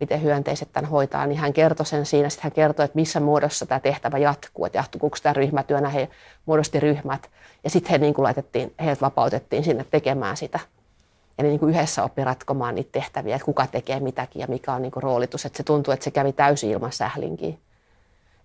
miten 0.00 0.22
hyönteiset 0.22 0.68
tämän 0.72 0.90
hoitaa, 0.90 1.26
niin 1.26 1.38
hän 1.38 1.52
kertoi 1.52 1.86
sen 1.86 2.06
siinä. 2.06 2.28
Sitten 2.28 2.42
hän 2.42 2.52
kertoi, 2.52 2.84
että 2.84 2.96
missä 2.96 3.20
muodossa 3.20 3.66
tämä 3.66 3.80
tehtävä 3.80 4.18
jatkuu, 4.18 4.64
että 4.64 4.78
jatkuuko 4.78 5.16
tämä 5.22 5.32
ryhmätyönä. 5.32 5.88
He 5.88 6.08
muodosti 6.46 6.80
ryhmät 6.80 7.30
ja 7.64 7.70
sitten 7.70 7.90
he 7.90 7.98
niin 7.98 8.14
kuin 8.14 8.22
laitettiin, 8.22 8.74
heidät 8.80 9.00
vapautettiin 9.00 9.64
sinne 9.64 9.86
tekemään 9.90 10.36
sitä. 10.36 10.60
Ja 11.38 11.44
ne 11.44 11.50
niin 11.50 11.60
kuin 11.60 11.74
yhdessä 11.74 12.04
oppi 12.04 12.24
ratkomaan 12.24 12.74
niitä 12.74 12.92
tehtäviä, 12.92 13.36
että 13.36 13.46
kuka 13.46 13.66
tekee 13.66 14.00
mitäkin 14.00 14.40
ja 14.40 14.46
mikä 14.46 14.72
on 14.72 14.82
niin 14.82 14.92
kuin 14.92 15.02
roolitus. 15.02 15.46
Että 15.46 15.56
se 15.56 15.62
tuntui, 15.62 15.94
että 15.94 16.04
se 16.04 16.10
kävi 16.10 16.32
täysin 16.32 16.70
ilman 16.70 16.92
sählinkiä. 16.92 17.54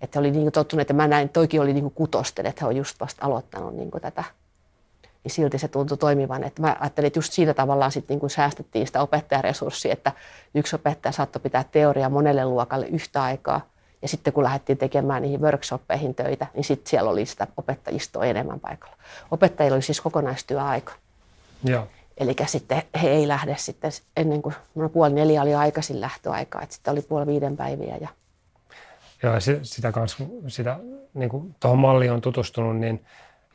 Että 0.01 0.19
oli 0.19 0.31
niin 0.31 0.51
tottunut, 0.51 0.81
että 0.81 0.93
mä 0.93 1.07
näin, 1.07 1.29
toikin 1.29 1.61
oli 1.61 1.73
niin 1.73 1.91
kutosten, 1.91 2.45
että 2.45 2.65
he 2.65 2.67
on 2.67 2.75
just 2.75 2.99
vasta 2.99 3.25
aloittanut 3.25 3.75
niin 3.75 3.91
tätä. 4.01 4.23
Niin 5.23 5.31
silti 5.31 5.57
se 5.57 5.67
tuntui 5.67 5.97
toimivan. 5.97 6.43
Että 6.43 6.61
mä 6.61 6.75
ajattelin, 6.79 7.07
että 7.07 7.17
just 7.17 7.33
siinä 7.33 7.53
tavallaan 7.53 7.91
sit 7.91 8.09
niin 8.09 8.29
säästettiin 8.29 8.87
sitä 8.87 9.01
opettajaresurssia, 9.01 9.93
että 9.93 10.11
yksi 10.55 10.75
opettaja 10.75 11.11
saattoi 11.11 11.41
pitää 11.41 11.65
teoriaa 11.71 12.09
monelle 12.09 12.45
luokalle 12.45 12.85
yhtä 12.85 13.23
aikaa. 13.23 13.61
Ja 14.01 14.07
sitten 14.07 14.33
kun 14.33 14.43
lähdettiin 14.43 14.77
tekemään 14.77 15.21
niihin 15.21 15.41
workshoppeihin 15.41 16.15
töitä, 16.15 16.47
niin 16.53 16.63
sitten 16.63 16.89
siellä 16.89 17.09
oli 17.09 17.25
sitä 17.25 17.47
opettajistoa 17.57 18.25
enemmän 18.25 18.59
paikalla. 18.59 18.95
Opettajilla 19.31 19.75
oli 19.75 19.81
siis 19.81 20.01
kokonaistyöaika. 20.01 20.93
Joo. 21.63 21.87
Eli 22.17 22.35
sitten 22.45 22.83
he 23.01 23.09
ei 23.09 23.27
lähde 23.27 23.55
sitten 23.57 23.91
ennen 24.17 24.41
kuin 24.41 24.55
no 24.75 24.89
puoli 24.89 25.13
neljä 25.13 25.41
oli 25.41 25.53
aikaisin 25.53 26.01
lähtöaika, 26.01 26.61
että 26.61 26.75
sitten 26.75 26.91
oli 26.91 27.01
puoli 27.01 27.27
viiden 27.27 27.57
päiviä. 27.57 27.97
Ja... 28.01 28.07
Joo, 29.23 29.33
sitä 29.63 29.91
kanssa, 29.91 30.23
sitä, 30.47 30.79
niin 31.13 31.29
kuin 31.29 31.55
tuohon 31.59 31.79
malliin 31.79 32.11
on 32.11 32.21
tutustunut, 32.21 32.77
niin 32.77 33.05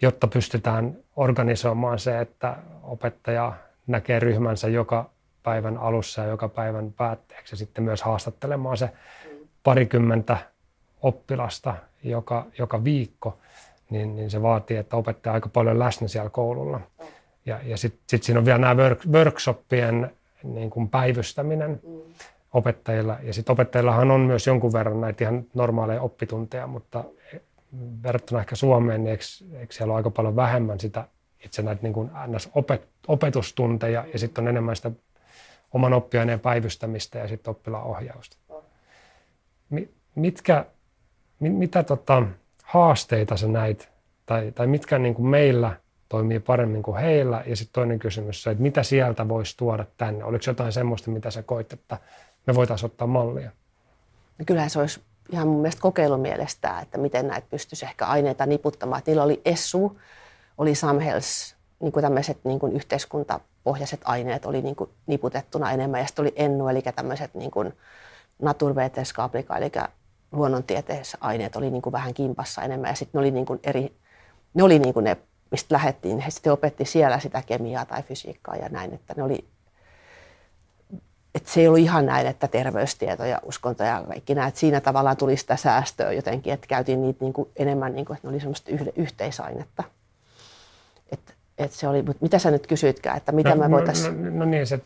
jotta 0.03 0.27
pystytään 0.27 0.97
organisoimaan 1.17 1.99
se, 1.99 2.21
että 2.21 2.57
opettaja 2.83 3.53
näkee 3.87 4.19
ryhmänsä 4.21 4.69
joka 4.69 5.11
päivän 5.43 5.79
alussa 5.79 6.23
ja 6.23 6.29
joka 6.29 6.49
päivän 6.49 6.93
päätteeksi 6.93 7.53
ja 7.53 7.57
sitten 7.57 7.85
myös 7.85 8.03
haastattelemaan 8.03 8.77
se 8.77 8.91
parikymmentä 9.63 10.39
oppilasta 11.03 11.75
joka, 12.03 12.47
joka 12.59 12.85
viikko, 12.85 13.39
niin, 13.91 14.17
niin 14.17 14.31
se 14.31 14.43
vaatii, 14.43 14.77
että 14.77 14.97
opettaja 14.97 15.35
aika 15.35 15.49
paljon 15.49 15.79
läsnä 15.79 16.09
siellä 16.09 16.31
koululla. 16.31 16.81
Ja, 17.47 17.61
ja 17.65 17.77
sitten 17.77 18.01
sit 18.07 18.23
siinä 18.23 18.39
on 18.39 18.45
vielä 18.45 18.59
nämä 18.59 18.77
work, 18.77 19.07
workshoppien 19.07 20.11
niin 20.43 20.71
kuin 20.71 20.89
päivystäminen 20.89 21.81
mm. 21.87 22.01
opettajilla. 22.53 23.17
Ja 23.23 23.33
sitten 23.33 23.53
opettajillahan 23.53 24.11
on 24.11 24.21
myös 24.21 24.47
jonkun 24.47 24.73
verran 24.73 25.01
näitä 25.01 25.25
ihan 25.25 25.45
normaaleja 25.55 26.03
oppitunteja, 26.03 26.67
mutta 26.67 27.05
verrattuna 28.03 28.41
ehkä 28.41 28.57
Suomeen, 28.57 29.05
niin 29.05 29.11
eikö, 29.11 29.25
eikö 29.61 29.75
siellä 29.75 29.93
ole 29.93 29.97
aika 29.97 30.11
paljon 30.11 30.37
vähemmän 30.37 30.81
sitä 30.81 31.09
itse 31.45 31.63
näitä 31.63 31.83
niin 31.83 31.93
kuin 31.93 32.11
NS-opet, 32.27 32.89
opetustunteja 33.09 34.05
ja 34.13 34.19
sitten 34.19 34.45
on 34.45 34.49
enemmän 34.49 34.77
sitä 34.77 34.91
oman 35.73 35.93
oppiaineen 35.93 36.41
päivystämistä 36.41 37.19
ja 37.19 37.29
sitten 37.29 37.51
oppilaan 37.51 37.85
ohjausta. 37.85 38.37
Mitkä, 40.15 40.65
mit, 41.41 41.57
mitä 41.57 41.83
tota, 41.83 42.23
haasteita 42.63 43.37
sä 43.37 43.49
näit, 43.49 43.89
tai, 44.27 44.53
tai 44.53 44.67
mitkä 44.67 44.99
niin 44.99 45.15
kuin 45.15 45.29
meillä 45.29 45.77
toimii 46.09 46.41
paremmin 46.41 46.83
kuin 46.83 46.97
heillä? 46.97 47.43
Ja 47.47 47.57
sitten 47.57 47.73
toinen 47.73 47.99
kysymys 47.99 48.47
että 48.47 48.63
mitä 48.63 48.83
sieltä 48.83 49.29
voisi 49.29 49.57
tuoda 49.57 49.87
tänne? 49.97 50.25
Oliko 50.25 50.45
jotain 50.47 50.73
semmoista, 50.73 51.11
mitä 51.11 51.31
sä 51.31 51.43
koit, 51.43 51.73
että 51.73 51.99
me 52.47 52.55
voitaisiin 52.55 52.87
ottaa 52.87 53.07
mallia? 53.07 53.51
No 54.39 54.45
kyllähän 54.47 54.71
se 54.71 54.79
olisi 54.79 55.01
ihan 55.31 55.49
mun 55.49 55.61
mielestä 55.61 55.83
kokeilumielestä, 55.83 56.81
että 56.81 56.99
miten 56.99 57.29
näitä 57.29 57.47
pystyisi 57.51 57.87
ehkä 57.87 58.07
aineita 58.07 58.47
niputtamaan. 58.47 59.03
Niillä 59.07 59.23
oli 59.23 59.41
ESSU, 59.45 59.99
oli 60.59 60.75
Samhels, 60.75 61.57
niin 61.81 61.93
kuin 61.93 62.03
tämmöiset 62.03 62.39
niin 62.45 62.59
kuin 62.59 62.73
yhteiskuntapohjaiset 62.73 64.01
aineet 64.05 64.47
oli 64.47 64.63
niin 64.63 64.77
kuin 64.77 64.91
niputettuna 65.07 65.73
enemmän. 65.73 66.01
Ja 66.01 66.07
sitten 66.07 66.23
oli 66.23 66.33
Ennu, 66.37 66.69
eli 66.69 66.83
tämmöiset 66.83 67.35
niin 67.35 67.51
kuin 67.51 67.73
naturvetenskapika, 68.39 69.57
eli 69.57 69.73
luonnontieteessä 70.33 71.19
aineet 71.21 71.57
oli 71.57 71.71
niin 71.71 71.83
kuin 71.83 71.93
vähän 71.93 72.15
kimpassa 72.15 72.63
enemmän. 72.63 72.89
Ja 72.91 72.95
sitten 72.95 73.19
ne 73.19 73.21
oli 73.21 73.31
niin 73.31 73.47
kuin 73.47 73.61
eri, 73.63 73.97
ne 74.55 74.63
oli 74.63 74.79
niin 74.79 74.95
kuin 74.95 75.05
ne, 75.05 75.17
mistä 75.51 75.75
lähdettiin. 75.75 76.19
He 76.19 76.31
sitten 76.31 76.53
opetti 76.53 76.85
siellä 76.85 77.19
sitä 77.19 77.43
kemiaa 77.47 77.85
tai 77.85 78.03
fysiikkaa 78.03 78.57
ja 78.57 78.69
näin, 78.69 78.95
että 78.95 79.15
ne 79.17 79.23
oli 79.23 79.49
että 81.35 81.51
se 81.51 81.61
ei 81.61 81.67
ollut 81.67 81.81
ihan 81.81 82.07
näin, 82.07 82.27
että 82.27 82.49
terveystieto 82.49 83.25
ja 83.25 83.41
uskonto 83.45 83.85
ja 83.85 84.05
kaikki 84.09 84.35
nämä, 84.35 84.47
että 84.47 84.61
siinä 84.61 84.81
tavallaan 84.81 85.17
tuli 85.17 85.37
sitä 85.37 85.57
säästöä 85.57 86.13
jotenkin, 86.13 86.53
että 86.53 86.67
käytiin 86.67 87.03
niitä 87.03 87.25
niin 87.25 87.33
kuin 87.33 87.49
enemmän, 87.57 87.95
niin 87.95 88.05
kuin, 88.05 88.17
että 88.17 88.29
ne 88.29 88.31
oli 88.31 88.41
semmoista 88.41 88.71
yhteisainetta. 88.97 89.85
Että, 91.13 91.33
että 91.59 91.77
se 91.77 91.89
oli, 91.89 92.03
mutta 92.03 92.23
mitä 92.23 92.39
sä 92.39 92.51
nyt 92.51 92.67
kysyitkään, 92.67 93.17
että 93.17 93.33
mitä 93.33 93.55
no, 93.55 93.57
me 93.57 93.71
voitaisiin... 93.71 94.23
No, 94.23 94.31
no, 94.31 94.37
no 94.37 94.45
niin, 94.45 94.67
se, 94.67 94.81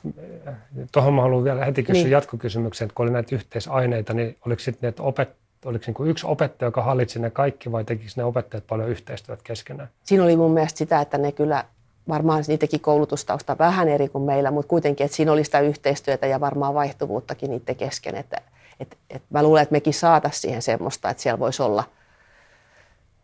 tuohon 0.92 1.14
mä 1.14 1.22
haluan 1.22 1.44
vielä 1.44 1.64
heti 1.64 1.82
kysyä 1.82 2.02
niin. 2.02 2.10
jatkokysymyksen, 2.10 2.86
että 2.86 2.94
kun 2.94 3.04
oli 3.04 3.12
näitä 3.12 3.34
yhteisaineita, 3.34 4.14
niin 4.14 4.36
oliko 4.46 4.60
sitten 4.60 4.88
että 4.88 5.02
opet, 5.02 5.28
oliko 5.64 5.84
niin 5.86 5.94
kuin 5.94 6.10
yksi 6.10 6.26
opettaja, 6.26 6.66
joka 6.66 6.82
hallitsi 6.82 7.18
ne 7.18 7.30
kaikki 7.30 7.72
vai 7.72 7.84
tekikö 7.84 8.12
ne 8.16 8.24
opettajat 8.24 8.66
paljon 8.66 8.88
yhteistyötä 8.88 9.42
keskenään? 9.44 9.88
Siinä 10.04 10.24
oli 10.24 10.36
mun 10.36 10.50
mielestä 10.50 10.78
sitä, 10.78 11.00
että 11.00 11.18
ne 11.18 11.32
kyllä 11.32 11.64
varmaan 12.08 12.44
niitäkin 12.48 12.80
koulutustausta 12.80 13.58
vähän 13.58 13.88
eri 13.88 14.08
kuin 14.08 14.24
meillä, 14.24 14.50
mutta 14.50 14.68
kuitenkin, 14.68 15.04
että 15.04 15.16
siinä 15.16 15.32
oli 15.32 15.44
sitä 15.44 15.60
yhteistyötä 15.60 16.26
ja 16.26 16.40
varmaan 16.40 16.74
vaihtuvuuttakin 16.74 17.50
niiden 17.50 17.76
kesken. 17.76 18.16
Että, 18.16 18.36
että, 18.80 18.96
että 19.10 19.28
mä 19.30 19.42
luulen, 19.42 19.62
että 19.62 19.72
mekin 19.72 19.94
saataisiin 19.94 20.40
siihen 20.40 20.62
semmoista, 20.62 21.10
että 21.10 21.22
siellä 21.22 21.38
voisi 21.38 21.62
olla 21.62 21.84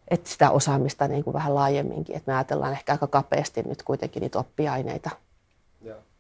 että 0.08 0.30
sitä 0.30 0.50
osaamista 0.50 1.08
niin 1.08 1.25
kuin 1.25 1.35
vähän 1.35 1.54
laajemminkin. 1.54 2.16
Että 2.16 2.30
me 2.32 2.37
ajatellaan 2.37 2.73
ehkä 2.73 2.92
aika 2.92 3.06
kapeasti 3.06 3.62
nyt 3.62 3.82
kuitenkin 3.82 4.20
niitä 4.20 4.38
oppiaineita. 4.38 5.11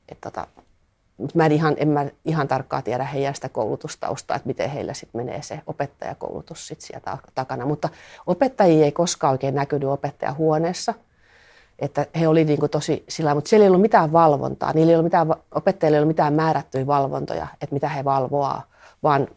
Että 0.08 0.30
tota, 0.30 0.46
mä 1.34 1.46
en 1.46 1.52
ihan, 1.52 1.74
en 1.78 1.88
mä 1.88 2.06
ihan 2.24 2.48
tarkkaan 2.48 2.82
tiedä 2.82 3.04
heidän 3.04 3.34
sitä 3.34 3.48
koulutustausta, 3.48 4.34
että 4.34 4.46
miten 4.46 4.70
heillä 4.70 4.94
sitten 4.94 5.18
menee 5.18 5.42
se 5.42 5.60
opettajakoulutus 5.66 6.66
sit 6.66 6.80
sieltä 6.80 7.18
takana. 7.34 7.66
Mutta 7.66 7.88
opettajia 8.26 8.84
ei 8.84 8.92
koskaan 8.92 9.32
oikein 9.32 9.54
näkynyt 9.54 9.88
opettajahuoneessa– 9.88 10.94
että 11.78 12.06
he 12.20 12.28
oli 12.28 12.44
niin 12.44 12.58
kuin 12.58 12.70
tosi 12.70 13.04
sillä, 13.08 13.34
mutta 13.34 13.48
siellä 13.48 13.64
ei 13.64 13.68
ollut 13.68 13.82
mitään 13.82 14.12
valvontaa. 14.12 14.72
Niillä 14.72 14.90
ei 14.90 14.96
ollut 14.96 15.06
mitään, 15.06 15.34
opettajilla 15.54 15.96
ei 15.96 16.00
ollut 16.00 16.08
mitään 16.08 16.34
määrättyjä 16.34 16.86
valvontoja, 16.86 17.46
että 17.62 17.74
mitä 17.74 17.88
he 17.88 18.04
valvoa, 18.04 18.62
vaan 19.02 19.28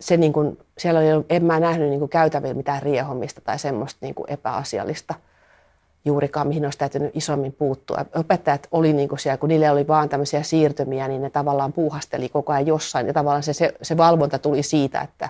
se 0.00 0.16
niin 0.16 0.32
kuin, 0.32 0.58
siellä 0.78 1.00
oli, 1.00 1.24
en 1.30 1.44
mä 1.44 1.60
nähnyt 1.60 1.88
niin 1.88 1.98
kuin 1.98 2.08
käytävillä 2.08 2.54
mitään 2.54 2.82
riehomista 2.82 3.40
tai 3.40 3.58
semmoista 3.58 3.98
niin 4.00 4.14
kuin 4.14 4.32
epäasiallista 4.32 5.14
juurikaan, 6.04 6.48
mihin 6.48 6.64
olisi 6.64 6.78
täytynyt 6.78 7.16
isommin 7.16 7.52
puuttua. 7.52 8.04
Opettajat 8.14 8.68
oli 8.72 8.92
niin 8.92 9.08
kuin 9.08 9.18
siellä, 9.18 9.38
kun 9.38 9.48
niille 9.48 9.70
oli 9.70 9.88
vaan 9.88 10.08
tämmöisiä 10.08 10.42
siirtymiä, 10.42 11.08
niin 11.08 11.22
ne 11.22 11.30
tavallaan 11.30 11.72
puuhasteli 11.72 12.28
koko 12.28 12.52
ajan 12.52 12.66
jossain. 12.66 13.06
Ja 13.06 13.12
tavallaan 13.12 13.42
se, 13.42 13.52
se, 13.52 13.74
se 13.82 13.96
valvonta 13.96 14.38
tuli 14.38 14.62
siitä, 14.62 15.00
että 15.00 15.28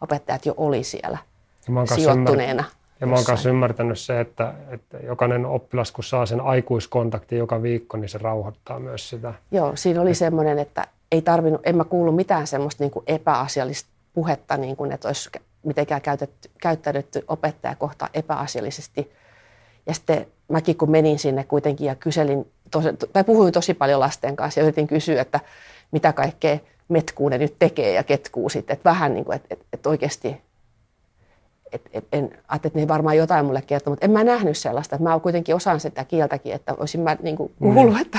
opettajat 0.00 0.46
jo 0.46 0.54
oli 0.56 0.84
siellä 0.84 1.18
sijoittuneena. 1.94 2.64
Ja 3.02 3.08
mä 3.08 3.14
oon 3.14 3.24
myös 3.28 3.46
ymmärtänyt 3.46 3.98
se, 3.98 4.20
että, 4.20 4.54
että 4.70 4.98
jokainen 4.98 5.46
oppilas, 5.46 5.92
kun 5.92 6.04
saa 6.04 6.26
sen 6.26 6.40
aikuiskontaktin 6.40 7.38
joka 7.38 7.62
viikko, 7.62 7.96
niin 7.96 8.08
se 8.08 8.18
rauhoittaa 8.18 8.78
myös 8.78 9.10
sitä. 9.10 9.34
Joo, 9.50 9.76
siinä 9.76 10.00
oli 10.00 10.14
semmoinen, 10.14 10.58
että 10.58 10.86
ei 11.12 11.22
tarvinnut, 11.22 11.60
en 11.64 11.76
mä 11.76 11.84
kuullut 11.84 12.16
mitään 12.16 12.46
semmoista 12.46 12.84
niin 12.84 12.90
kuin 12.90 13.04
epäasiallista 13.06 13.90
puhetta, 14.14 14.56
niin 14.56 14.76
kuin, 14.76 14.92
että 14.92 15.08
olisi 15.08 15.30
mitenkään 15.62 16.00
käytetty, 16.00 16.50
käyttäydytty 16.60 17.24
opettaja 17.28 17.74
kohtaan 17.74 18.10
epäasiallisesti. 18.14 19.12
Ja 19.86 19.94
sitten 19.94 20.26
mäkin 20.48 20.76
kun 20.76 20.90
menin 20.90 21.18
sinne 21.18 21.44
kuitenkin 21.44 21.86
ja 21.86 21.94
kyselin, 21.94 22.50
tos, 22.70 22.84
tai 23.12 23.24
puhuin 23.24 23.52
tosi 23.52 23.74
paljon 23.74 24.00
lasten 24.00 24.36
kanssa 24.36 24.60
ja 24.60 24.64
yritin 24.64 24.86
kysyä, 24.86 25.22
että 25.22 25.40
mitä 25.92 26.12
kaikkea 26.12 26.58
metkuu 26.88 27.28
ne 27.28 27.38
nyt 27.38 27.56
tekee 27.58 27.92
ja 27.92 28.02
ketkuu 28.02 28.48
sitten. 28.48 28.74
Että 28.74 28.90
vähän 28.90 29.14
niin 29.14 29.24
kuin, 29.24 29.36
että, 29.36 29.48
että, 29.50 29.64
että 29.72 29.88
oikeasti 29.88 30.36
et, 31.72 31.82
et, 31.92 32.04
en, 32.12 32.24
ajattelin, 32.48 32.70
että 32.70 32.78
ne 32.78 32.88
varmaan 32.88 33.16
jotain 33.16 33.46
mulle 33.46 33.62
kertoo, 33.62 33.90
mutta 33.90 34.04
en 34.04 34.10
mä 34.10 34.24
nähnyt 34.24 34.56
sellaista. 34.56 34.96
Että 34.96 35.08
mä 35.08 35.20
kuitenkin 35.20 35.54
osaan 35.54 35.80
sitä 35.80 36.04
kieltäkin, 36.04 36.52
että 36.52 36.74
olisin 36.78 37.00
mä 37.00 37.16
niin 37.22 37.36
kuin 37.36 37.52
kuullut, 37.58 37.94
mm. 37.94 38.00
että 38.00 38.18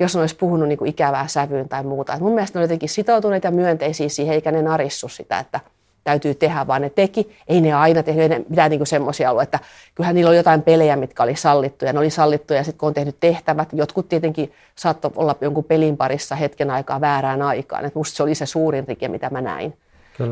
jos 0.00 0.14
ne 0.14 0.20
olisi 0.20 0.36
puhunut 0.36 0.68
niin 0.68 0.78
kuin 0.78 0.88
ikävää 0.88 1.28
sävyyn 1.28 1.68
tai 1.68 1.82
muuta. 1.82 2.14
Et 2.14 2.20
mun 2.20 2.34
mielestä 2.34 2.58
ne 2.58 2.60
oli 2.60 2.64
jotenkin 2.64 2.88
sitoutuneita 2.88 3.46
ja 3.46 3.50
myönteisiä 3.50 4.08
siihen, 4.08 4.34
eikä 4.34 4.52
ne 4.52 4.62
narissu 4.62 5.08
sitä, 5.08 5.38
että 5.38 5.60
täytyy 6.04 6.34
tehdä, 6.34 6.66
vaan 6.66 6.82
ne 6.82 6.90
teki. 6.90 7.36
Ei 7.48 7.60
ne 7.60 7.72
aina 7.72 8.02
tehnyt 8.02 8.48
mitään 8.48 8.70
niin 8.70 8.86
semmoisia 8.86 9.30
ollut, 9.30 9.42
että 9.42 9.58
kyllähän 9.94 10.14
niillä 10.14 10.28
oli 10.28 10.36
jotain 10.36 10.62
pelejä, 10.62 10.96
mitkä 10.96 11.22
oli 11.22 11.36
sallittuja. 11.36 11.92
Ne 11.92 11.98
oli 11.98 12.10
sallittuja 12.10 12.60
ja 12.60 12.64
sitten 12.64 12.78
kun 12.78 12.86
on 12.86 12.94
tehnyt 12.94 13.16
tehtävät, 13.20 13.68
jotkut 13.72 14.08
tietenkin 14.08 14.52
saattoi 14.76 15.10
olla 15.16 15.36
jonkun 15.40 15.64
pelin 15.64 15.96
parissa 15.96 16.36
hetken 16.36 16.70
aikaa 16.70 17.00
väärään 17.00 17.42
aikaan. 17.42 17.84
Et 17.84 17.94
musta 17.94 18.16
se 18.16 18.22
oli 18.22 18.34
se 18.34 18.46
suurin 18.46 18.88
rike, 18.88 19.08
mitä 19.08 19.30
mä 19.30 19.40
näin. 19.40 19.74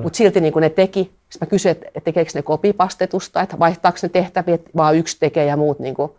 Mutta 0.02 0.16
silti 0.16 0.40
niin 0.40 0.52
ne 0.60 0.70
teki. 0.70 1.19
Sitten 1.30 1.46
mä 1.46 1.50
kysyin, 1.50 1.76
että 1.76 2.00
tekeekö 2.00 2.30
ne 2.34 2.42
kopipastetusta, 2.42 3.42
että 3.42 3.58
vaihtaako 3.58 3.98
ne 4.02 4.08
tehtäviä, 4.08 4.54
että 4.54 4.70
vaan 4.76 4.96
yksi 4.96 5.16
tekee 5.20 5.44
ja 5.44 5.56
muut 5.56 5.78
niin 5.78 5.94
kuin 5.94 6.12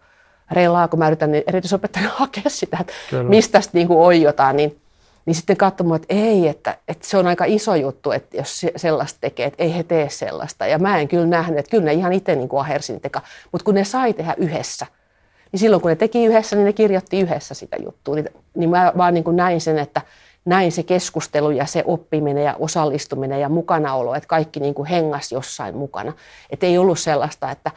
reilaa, 0.52 0.88
kun 0.88 1.00
mä 1.00 1.08
yritän 1.08 1.32
niin 1.32 1.44
erityisopettajana 1.48 2.12
hakea 2.18 2.44
sitä, 2.48 2.78
että 2.82 2.94
Kyllä. 3.10 3.30
mistä 3.30 3.62
niin 3.74 3.88
kuin 3.88 4.00
oijotaan, 4.00 4.56
niin, 4.56 4.78
niin 5.26 5.36
sitten 5.36 5.58
katsomaan, 5.58 6.02
että 6.02 6.16
ei, 6.16 6.48
että, 6.48 6.78
että 6.88 7.08
se 7.08 7.18
on 7.18 7.28
aika 7.28 7.46
iso 7.46 7.76
juttu, 7.76 8.12
että 8.12 8.38
jos 8.38 8.66
sellaista 8.76 9.18
tekee, 9.22 9.46
että 9.46 9.64
ei 9.64 9.76
he 9.76 9.84
tee 9.84 10.10
sellaista. 10.10 10.68
Ja 10.68 10.80
mä 10.80 11.00
en 11.00 11.08
kyllä 11.08 11.26
nähnyt, 11.26 11.60
että 11.60 11.72
kyllä 11.72 11.84
ne 11.84 11.94
ihan 11.94 12.14
itse 12.14 12.36
niin 12.36 12.50
ahersin 12.58 13.02
teka, 13.02 13.22
mutta 13.52 13.66
kun 13.66 13.76
ne 13.76 13.84
sai 13.84 14.14
tehdä 14.14 14.36
yhdessä, 14.38 14.86
niin 15.52 15.60
silloin 15.60 15.82
kun 15.82 15.90
ne 15.90 15.96
teki 15.96 16.26
yhdessä, 16.26 16.56
niin 16.56 16.66
ne 16.66 16.74
kirjoitti 16.74 17.20
yhdessä 17.20 17.54
sitä 17.54 17.78
juttua. 17.84 18.16
Niin, 18.16 18.30
niin 18.56 18.70
mä 18.70 18.94
vaan 18.98 19.14
niin 19.14 19.24
kuin 19.24 19.36
näin 19.36 19.62
sen, 19.62 19.78
että 19.78 20.02
näin 20.46 20.72
se 20.72 20.84
keskustelu 20.84 21.52
ja 21.52 21.66
se 21.66 21.84
oppiminen 21.86 22.44
ja 22.44 22.56
osallistuminen 22.60 23.42
ja 23.42 23.50
mukanaolo, 23.50 24.16
että 24.16 24.28
kaikki 24.28 24.60
niin 24.60 24.74
kuin 24.74 24.86
hengas 24.86 25.32
jossain 25.32 25.78
mukana. 25.78 26.14
Että 26.50 26.66
ei 26.66 26.78
ollut 26.78 27.00
sellaista, 27.00 27.52
että 27.52 27.72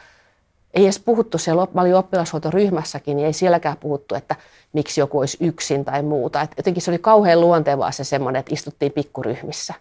ei 0.73 0.83
edes 0.83 0.99
puhuttu 0.99 1.37
siellä, 1.37 1.67
mä 1.73 1.81
olin 1.81 1.95
oppilashuoltoryhmässäkin, 1.95 3.17
niin 3.17 3.25
ei 3.25 3.33
sielläkään 3.33 3.77
puhuttu, 3.77 4.15
että 4.15 4.35
miksi 4.73 5.01
joku 5.01 5.19
olisi 5.19 5.37
yksin 5.39 5.85
tai 5.85 6.01
muuta. 6.01 6.41
Et 6.41 6.51
jotenkin 6.57 6.83
se 6.83 6.91
oli 6.91 6.99
kauhean 6.99 7.41
luontevaa 7.41 7.91
se 7.91 8.03
semmoinen, 8.03 8.39
että 8.39 8.53
istuttiin 8.53 8.91
pikkuryhmissä. 8.91 9.73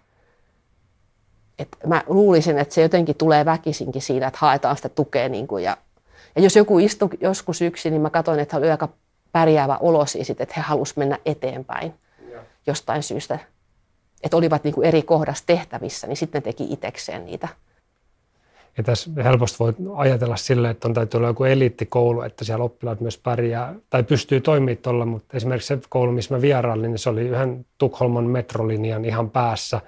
Et 1.58 1.68
mä 1.86 2.02
luulisin, 2.06 2.58
että 2.58 2.74
se 2.74 2.82
jotenkin 2.82 3.16
tulee 3.16 3.44
väkisinkin 3.44 4.02
siinä, 4.02 4.26
että 4.26 4.38
haetaan 4.42 4.76
sitä 4.76 4.88
tukea. 4.88 5.28
Niin 5.28 5.46
kuin 5.46 5.64
ja, 5.64 5.76
ja 6.36 6.42
jos 6.42 6.56
joku 6.56 6.78
istui 6.78 7.08
joskus 7.20 7.62
yksin, 7.62 7.92
niin 7.92 8.02
mä 8.02 8.10
katsoin, 8.10 8.40
että 8.40 8.56
he 8.56 8.58
oli 8.58 8.70
aika 8.70 8.88
pärjäävä 9.32 9.78
olo 9.80 10.06
siis, 10.06 10.30
että 10.30 10.54
he 10.56 10.60
halusivat 10.60 10.96
mennä 10.96 11.18
eteenpäin 11.26 11.94
jostain 12.66 13.02
syystä. 13.02 13.38
että 14.22 14.36
olivat 14.36 14.64
niin 14.64 14.74
kuin 14.74 14.86
eri 14.86 15.02
kohdassa 15.02 15.44
tehtävissä, 15.46 16.06
niin 16.06 16.16
sitten 16.16 16.38
ne 16.38 16.44
teki 16.44 16.66
itsekseen 16.70 17.24
niitä. 17.24 17.48
Ja 18.76 18.84
tässä 18.84 19.10
helposti 19.24 19.58
voi 19.58 19.74
ajatella 19.94 20.36
sille, 20.36 20.70
että 20.70 20.88
on 20.88 20.94
täytyy 20.94 21.18
olla 21.18 21.28
joku 21.28 21.44
eliittikoulu, 21.44 22.22
että 22.22 22.44
siellä 22.44 22.64
oppilaat 22.64 23.00
myös 23.00 23.18
pärjää 23.18 23.74
tai 23.90 24.02
pystyy 24.02 24.40
toimimaan 24.40 24.76
tuolla, 24.82 25.06
mutta 25.06 25.36
esimerkiksi 25.36 25.66
se 25.66 25.78
koulu, 25.88 26.12
missä 26.12 26.34
mä 26.34 26.40
vierailin, 26.40 26.90
niin 26.90 26.98
se 26.98 27.10
oli 27.10 27.28
yhden 27.28 27.66
Tukholman 27.78 28.24
metrolinjan 28.24 29.04
ihan 29.04 29.30
päässä, 29.30 29.80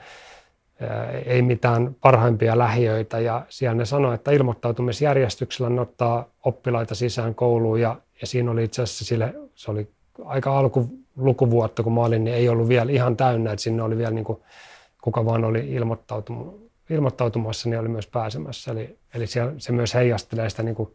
ei 1.27 1.43
mitään 1.43 1.97
parhaimpia 2.01 2.59
lähiöitä 2.59 3.19
ja 3.19 3.47
siellä 3.49 3.75
ne 3.75 3.85
sanoi, 3.85 4.15
että 4.15 4.31
ilmoittautumisjärjestyksellä 4.31 5.71
ne 5.71 5.81
ottaa 5.81 6.29
oppilaita 6.45 6.95
sisään 6.95 7.35
kouluun 7.35 7.81
ja, 7.81 7.97
ja 8.21 8.27
siinä 8.27 8.51
oli 8.51 8.65
itse 8.65 8.83
asiassa 8.83 9.05
sille, 9.05 9.35
se 9.55 9.71
oli 9.71 9.89
aika 10.25 10.59
alku 10.59 10.89
lukuvuotta, 11.17 11.83
kun 11.83 11.93
mä 11.93 12.01
olin, 12.01 12.25
niin 12.25 12.37
ei 12.37 12.49
ollut 12.49 12.69
vielä 12.69 12.93
ihan 12.93 13.17
täynnä, 13.17 13.53
että 13.53 13.63
sinne 13.63 13.83
oli 13.83 13.99
vielä 13.99 14.11
niin 14.11 14.25
kuin, 14.25 14.39
kuka 15.03 15.25
vaan 15.25 15.45
oli 15.45 15.73
ilmoittautunut 15.73 16.67
ilmoittautumassa, 16.91 17.69
niin 17.69 17.81
oli 17.81 17.89
myös 17.89 18.07
pääsemässä. 18.07 18.73
Eli, 18.73 18.99
eli 19.15 19.27
siellä, 19.27 19.53
se 19.59 19.73
myös 19.73 19.95
heijastelee 19.95 20.51
sitä 20.51 20.63
niin 20.63 20.75
kuin 20.75 20.93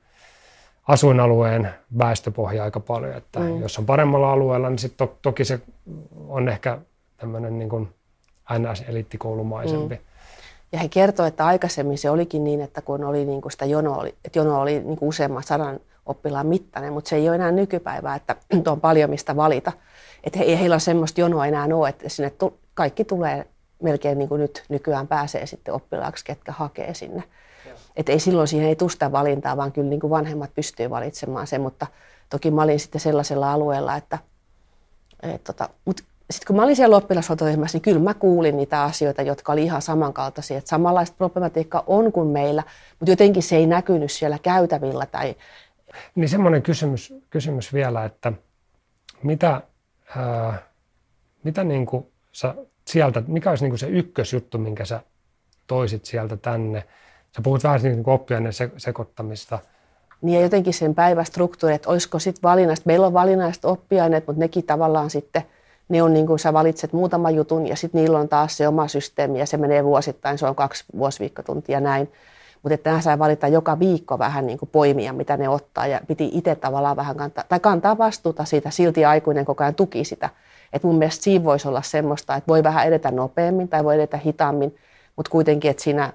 asuinalueen 0.87 1.69
väestöpohjaa 1.97 2.65
aika 2.65 2.79
paljon. 2.79 3.17
Että 3.17 3.39
mm. 3.39 3.61
Jos 3.61 3.79
on 3.79 3.85
paremmalla 3.85 4.31
alueella, 4.31 4.69
niin 4.69 4.79
sit 4.79 4.97
to, 4.97 5.17
toki 5.21 5.45
se 5.45 5.59
on 6.27 6.49
ehkä 6.49 6.77
tämmöinen 7.17 7.59
niin 7.59 7.69
kuin 7.69 7.89
NS-eliittikoulumaisempi. 8.53 9.95
Mm. 9.95 10.01
Ja 10.71 10.79
he 10.79 10.87
kertoivat, 10.89 11.33
että 11.33 11.45
aikaisemmin 11.45 11.97
se 11.97 12.09
olikin 12.09 12.43
niin, 12.43 12.61
että 12.61 12.81
kun 12.81 13.03
oli 13.03 13.25
niin 13.25 13.41
kuin 13.41 13.51
sitä 13.51 13.65
jono, 13.65 13.93
oli, 13.93 14.15
että 14.25 14.39
jono 14.39 14.61
oli 14.61 14.79
niin 14.79 14.97
kuin 14.97 15.09
useamman 15.09 15.43
sadan 15.43 15.79
oppilaan 16.11 16.47
mittainen, 16.47 16.93
mutta 16.93 17.09
se 17.09 17.15
ei 17.15 17.29
ole 17.29 17.35
enää 17.35 17.51
nykypäivää, 17.51 18.15
että 18.15 18.35
on 18.71 18.81
paljon 18.81 19.09
mistä 19.09 19.35
valita. 19.35 19.71
Että 20.23 20.39
he, 20.39 20.45
ei 20.45 20.59
heillä 20.59 20.79
semmoista 20.79 21.21
jonoa 21.21 21.45
enää 21.45 21.67
ole, 21.73 21.89
että 21.89 22.09
sinne 22.09 22.29
tu, 22.29 22.57
kaikki 22.73 23.05
tulee 23.05 23.47
melkein 23.81 24.17
niin 24.17 24.29
kuin 24.29 24.41
nyt 24.41 24.63
nykyään 24.69 25.07
pääsee 25.07 25.45
sitten 25.45 25.73
oppilaaksi, 25.73 26.25
ketkä 26.25 26.51
hakee 26.51 26.93
sinne. 26.93 27.23
Et 27.95 28.09
ei 28.09 28.19
silloin 28.19 28.47
siihen 28.47 28.69
ei 28.69 28.75
tusta 28.75 29.11
valintaa, 29.11 29.57
vaan 29.57 29.71
kyllä 29.71 29.89
niin 29.89 29.99
kuin 29.99 30.11
vanhemmat 30.11 30.53
pystyy 30.55 30.89
valitsemaan 30.89 31.47
sen, 31.47 31.61
mutta 31.61 31.87
toki 32.29 32.51
mä 32.51 32.63
olin 32.63 32.79
sitten 32.79 33.01
sellaisella 33.01 33.53
alueella, 33.53 33.95
että 33.95 34.17
et, 35.23 35.43
tota, 35.43 35.69
mutta 35.85 36.03
sitten 36.31 36.47
kun 36.47 36.55
mä 36.55 36.63
olin 36.63 36.75
siellä 36.75 36.97
oppilashuoltoryhmässä, 36.97 37.75
niin 37.75 37.81
kyllä 37.81 37.99
mä 37.99 38.13
kuulin 38.13 38.57
niitä 38.57 38.83
asioita, 38.83 39.21
jotka 39.21 39.51
oli 39.51 39.63
ihan 39.63 39.81
samankaltaisia. 39.81 40.57
Että 40.57 40.69
samanlaista 40.69 41.15
problematiikkaa 41.17 41.83
on 41.87 42.11
kuin 42.11 42.27
meillä, 42.27 42.63
mutta 42.99 43.11
jotenkin 43.11 43.43
se 43.43 43.55
ei 43.55 43.67
näkynyt 43.67 44.11
siellä 44.11 44.37
käytävillä. 44.43 45.05
Tai... 45.05 45.35
Niin 46.15 46.29
semmoinen 46.29 46.61
kysymys, 46.61 47.13
kysymys 47.29 47.73
vielä, 47.73 48.05
että 48.05 48.33
mitä, 49.23 49.61
ää, 50.17 50.63
mitä 51.43 51.63
niin 51.63 51.85
kuin 51.85 52.07
sä 52.31 52.55
sieltä, 52.87 53.23
mikä 53.27 53.49
olisi 53.49 53.63
niin 53.63 53.71
kuin 53.71 53.79
se 53.79 53.87
ykkösjuttu, 53.87 54.57
minkä 54.57 54.85
sä 54.85 54.99
toisit 55.67 56.05
sieltä 56.05 56.37
tänne? 56.37 56.83
Sä 57.35 57.41
puhut 57.43 57.63
vähän 57.63 57.81
niin 57.81 58.03
kuin 58.03 58.13
oppiaineen 58.13 58.53
sekoittamista. 58.77 59.59
Niin 60.21 60.35
ja 60.35 60.41
jotenkin 60.41 60.73
sen 60.73 60.95
päivästruktuuri, 60.95 61.75
että 61.75 61.89
olisiko 61.89 62.19
sitten 62.19 62.43
valinnaiset, 62.43 62.85
meillä 62.85 63.07
on 63.07 63.13
valinnaiset 63.13 63.65
oppiaineet, 63.65 64.27
mutta 64.27 64.39
nekin 64.39 64.63
tavallaan 64.63 65.09
sitten, 65.09 65.41
ne 65.89 66.03
on 66.03 66.13
niin 66.13 66.27
kuin 66.27 66.39
sä 66.39 66.53
valitset 66.53 66.93
muutaman 66.93 67.35
jutun 67.35 67.67
ja 67.67 67.75
sitten 67.75 68.01
niillä 68.01 68.19
on 68.19 68.29
taas 68.29 68.57
se 68.57 68.67
oma 68.67 68.87
systeemi 68.87 69.39
ja 69.39 69.45
se 69.45 69.57
menee 69.57 69.83
vuosittain, 69.83 70.37
se 70.37 70.45
on 70.45 70.55
kaksi 70.55 70.83
vuosiviikkotuntia 70.97 71.79
näin. 71.79 72.11
Mutta 72.63 72.73
että 72.73 72.89
nämä 72.89 73.01
sai 73.01 73.19
valita 73.19 73.47
joka 73.47 73.79
viikko 73.79 74.19
vähän 74.19 74.47
niin 74.47 74.57
kuin 74.57 74.69
poimia, 74.71 75.13
mitä 75.13 75.37
ne 75.37 75.49
ottaa 75.49 75.87
ja 75.87 76.01
piti 76.07 76.29
itse 76.33 76.55
tavallaan 76.55 76.95
vähän 76.95 77.15
kantaa, 77.15 77.43
tai 77.49 77.59
kantaa 77.59 77.97
vastuuta 77.97 78.45
siitä, 78.45 78.69
silti 78.69 79.05
aikuinen 79.05 79.45
koko 79.45 79.63
ajan 79.63 79.75
tuki 79.75 80.03
sitä. 80.03 80.29
Et 80.73 80.83
mun 80.83 80.97
mielestä 80.97 81.23
siinä 81.23 81.45
voisi 81.45 81.67
olla 81.67 81.81
semmoista, 81.81 82.35
että 82.35 82.47
voi 82.47 82.63
vähän 82.63 82.87
edetä 82.87 83.11
nopeammin 83.11 83.67
tai 83.67 83.83
voi 83.83 83.95
edetä 83.95 84.17
hitaammin, 84.17 84.75
mutta 85.15 85.31
kuitenkin, 85.31 85.71
että 85.71 85.83
siinä 85.83 86.13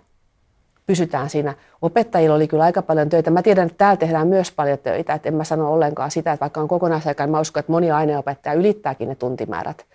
pysytään 0.87 1.31
siinä. 1.31 1.55
Opettajilla 1.83 2.37
oli 2.37 2.49
kyllä 2.49 2.65
aika 2.65 2.83
paljon 2.83 3.09
töitä. 3.09 3.31
Mä 3.31 3.43
tiedän, 3.43 3.67
että 3.67 3.79
täällä 3.79 3.97
tehdään 3.97 4.29
myös 4.29 4.53
paljon 4.53 4.79
töitä, 4.79 5.15
että 5.15 5.29
en 5.29 5.35
mä 5.35 5.45
sano 5.45 5.73
ollenkaan 5.73 6.11
sitä, 6.11 6.33
että 6.33 6.41
vaikka 6.41 6.61
on 6.61 6.69
kokonaisaikaan, 6.69 7.31
mä 7.31 7.41
uskon, 7.41 7.61
että 7.61 7.73
moni 7.73 7.91
aineopettaja 7.91 8.55
ylittääkin 8.55 9.09
ne 9.09 9.15
tuntimäärät. 9.15 9.87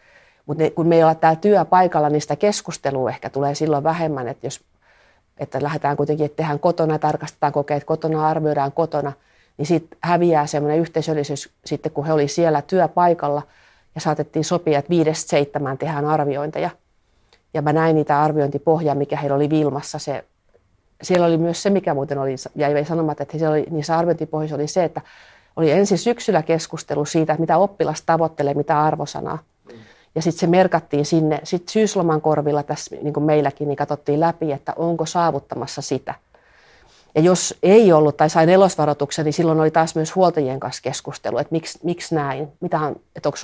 Mutta 0.45 0.63
kun 0.75 0.87
me 0.87 0.95
ei 0.95 1.03
olla 1.03 1.15
täällä 1.15 1.39
työpaikalla, 1.39 2.09
niin 2.09 2.21
sitä 2.21 2.35
keskustelua 2.35 3.09
ehkä 3.09 3.29
tulee 3.29 3.55
silloin 3.55 3.83
vähemmän, 3.83 4.27
että 4.27 4.45
jos 4.45 4.61
että 5.41 5.63
lähdetään 5.63 5.97
kuitenkin, 5.97 6.25
että 6.25 6.35
tehdään 6.35 6.59
kotona, 6.59 6.99
tarkastetaan 6.99 7.53
kokeet 7.53 7.83
kotona, 7.83 8.27
arvioidaan 8.27 8.71
kotona, 8.71 9.11
niin 9.57 9.65
siitä 9.65 9.95
häviää 10.01 10.47
semmoinen 10.47 10.79
yhteisöllisyys 10.79 11.49
sitten, 11.65 11.91
kun 11.91 12.05
he 12.05 12.13
oli 12.13 12.27
siellä 12.27 12.61
työpaikalla– 12.61 13.41
ja 13.95 14.01
saatettiin 14.01 14.45
sopia, 14.45 14.79
että 14.79 14.89
viidestä 14.89 15.29
seitsemään 15.29 15.77
tehdään 15.77 16.05
arviointeja. 16.05 16.69
Ja 17.53 17.61
mä 17.61 17.73
näin 17.73 17.95
niitä 17.95 18.21
arviointipohjaa, 18.21 18.95
mikä 18.95 19.17
heillä 19.17 19.35
oli 19.35 19.49
Vilmassa. 19.49 19.99
Se, 19.99 20.23
siellä 21.03 21.27
oli 21.27 21.37
myös 21.37 21.63
se, 21.63 21.69
mikä 21.69 21.93
muuten 21.93 22.17
oli, 22.17 22.35
jäi 22.55 22.85
sanomatta, 22.85 23.23
että 23.23 23.37
siellä 23.37 23.53
oli, 23.53 23.65
niissä 23.69 23.97
arviointipohjissa 23.97 24.55
oli 24.55 24.67
se, 24.67 24.83
että 24.83 25.01
oli 25.55 25.71
ensin 25.71 25.97
syksyllä 25.97 26.43
keskustelu 26.43 27.05
siitä, 27.05 27.35
mitä 27.39 27.57
oppilas 27.57 28.01
tavoittelee, 28.01 28.53
mitä 28.53 28.81
arvosanaa. 28.81 29.39
Ja 30.15 30.21
sitten 30.21 30.39
se 30.39 30.47
merkattiin 30.47 31.05
sinne, 31.05 31.39
sitten 31.43 31.71
syysloman 31.71 32.21
korvilla 32.21 32.63
tässä 32.63 32.95
niin 32.95 33.13
kuin 33.13 33.23
meilläkin, 33.23 33.67
niin 33.67 33.75
katsottiin 33.75 34.19
läpi, 34.19 34.51
että 34.51 34.73
onko 34.75 35.05
saavuttamassa 35.05 35.81
sitä. 35.81 36.15
Ja 37.15 37.21
jos 37.21 37.55
ei 37.63 37.93
ollut 37.93 38.17
tai 38.17 38.29
sai 38.29 38.45
nelosvaroituksen, 38.45 39.25
niin 39.25 39.33
silloin 39.33 39.59
oli 39.59 39.71
taas 39.71 39.95
myös 39.95 40.15
huoltajien 40.15 40.59
kanssa 40.59 40.81
keskustelu, 40.81 41.37
että 41.37 41.51
miksi, 41.51 41.79
miksi 41.83 42.15
näin, 42.15 42.47
mitä 42.59 42.79
on, 42.79 42.95
että 43.15 43.29
onko 43.29 43.37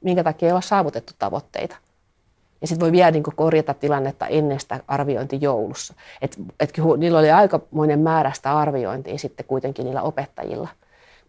minkä 0.00 0.24
takia 0.24 0.46
ei 0.46 0.52
ole 0.52 0.62
saavutettu 0.62 1.12
tavoitteita. 1.18 1.76
Ja 2.60 2.66
sitten 2.66 2.80
voi 2.80 2.92
vielä 2.92 3.10
niin 3.10 3.22
korjata 3.22 3.74
tilannetta 3.74 4.26
ennen 4.26 4.60
sitä 4.60 4.80
arviointijoulussa. 4.88 5.94
Et, 6.22 6.38
et 6.60 6.72
niillä 6.96 7.18
oli 7.18 7.30
aikamoinen 7.30 8.00
määrä 8.00 8.32
sitä 8.32 8.58
arviointia 8.58 9.18
sitten 9.18 9.46
kuitenkin 9.46 9.84
niillä 9.84 10.02
opettajilla. 10.02 10.68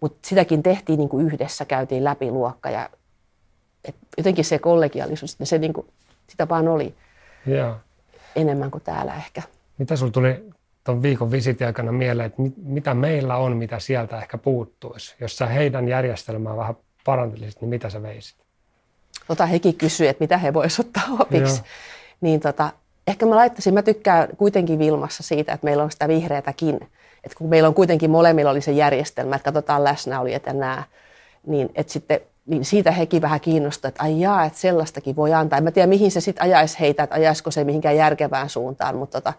Mutta 0.02 0.30
sitäkin 0.30 0.63
tehtiin 0.63 0.99
niin 0.99 1.10
kuin 1.10 1.28
yhdessä, 1.28 1.65
käytiin 1.65 2.04
läpi 2.04 2.32
luokka 2.32 2.69
ja 2.69 2.89
et 3.85 3.95
jotenkin 4.17 4.45
se 4.45 4.59
kollegiaalisuus, 4.59 5.39
niin 5.39 5.47
se 5.47 5.57
niin 5.57 5.73
kuin, 5.73 5.87
sitä 6.27 6.49
vaan 6.49 6.67
oli 6.67 6.95
Joo. 7.45 7.75
enemmän 8.35 8.71
kuin 8.71 8.83
täällä 8.83 9.15
ehkä. 9.15 9.41
Mitä 9.77 9.95
sinulla 9.95 10.13
tuli 10.13 10.49
tuon 10.83 11.01
viikon 11.01 11.31
visitin 11.31 11.67
aikana 11.67 11.91
mieleen, 11.91 12.27
että 12.27 12.41
mit, 12.41 12.53
mitä 12.57 12.93
meillä 12.93 13.37
on, 13.37 13.57
mitä 13.57 13.79
sieltä 13.79 14.19
ehkä 14.19 14.37
puuttuisi? 14.37 15.15
Jos 15.21 15.37
sä 15.37 15.45
heidän 15.45 15.87
järjestelmää 15.87 16.57
vähän 16.57 16.75
parantelisit, 17.05 17.61
niin 17.61 17.69
mitä 17.69 17.89
sä 17.89 18.01
veisit? 18.01 18.49
tota, 19.29 19.45
hekin 19.45 19.75
kysyi, 19.75 20.07
että 20.07 20.23
mitä 20.23 20.37
he 20.37 20.53
voisivat 20.53 20.87
ottaa 20.87 21.15
opiksi. 21.23 21.55
Joo. 21.55 21.65
Niin 22.21 22.39
tota, 22.39 22.71
ehkä 23.07 23.25
mä 23.25 23.35
laittaisin, 23.35 23.73
mä 23.73 23.81
tykkään 23.81 24.27
kuitenkin 24.37 24.79
Vilmassa 24.79 25.23
siitä, 25.23 25.53
että 25.53 25.65
meillä 25.65 25.83
on 25.83 25.91
sitä 25.91 26.07
vihreätäkin. 26.07 26.75
Että 27.23 27.37
kun 27.37 27.49
meillä 27.49 27.67
on 27.67 27.73
kuitenkin 27.73 28.11
molemmilla 28.11 28.51
oli 28.51 28.61
se 28.61 28.71
järjestelmä, 28.71 29.35
että 29.35 29.43
katsotaan 29.43 29.83
läsnäolijat 29.83 30.45
ja 30.45 30.53
nämä, 30.53 30.83
niin, 31.47 31.69
että 31.75 31.93
sitten 31.93 32.19
niin 32.49 32.65
siitä 32.65 32.91
hekin 32.91 33.21
vähän 33.21 33.41
kiinnostaa, 33.41 33.89
että 33.89 34.03
ai 34.03 34.21
jaa, 34.21 34.45
että 34.45 34.59
sellaistakin 34.59 35.15
voi 35.15 35.33
antaa. 35.33 35.57
En 35.57 35.63
mä 35.63 35.71
tiedä, 35.71 35.88
mihin 35.88 36.12
se 36.12 36.21
sitten 36.21 36.43
ajaisi 36.43 36.79
heitä, 36.79 37.03
että 37.03 37.15
ajaisiko 37.15 37.51
se 37.51 37.63
mihinkään 37.63 37.95
järkevään 37.95 38.49
suuntaan, 38.49 38.95
mutta 38.95 39.21
tota, 39.21 39.33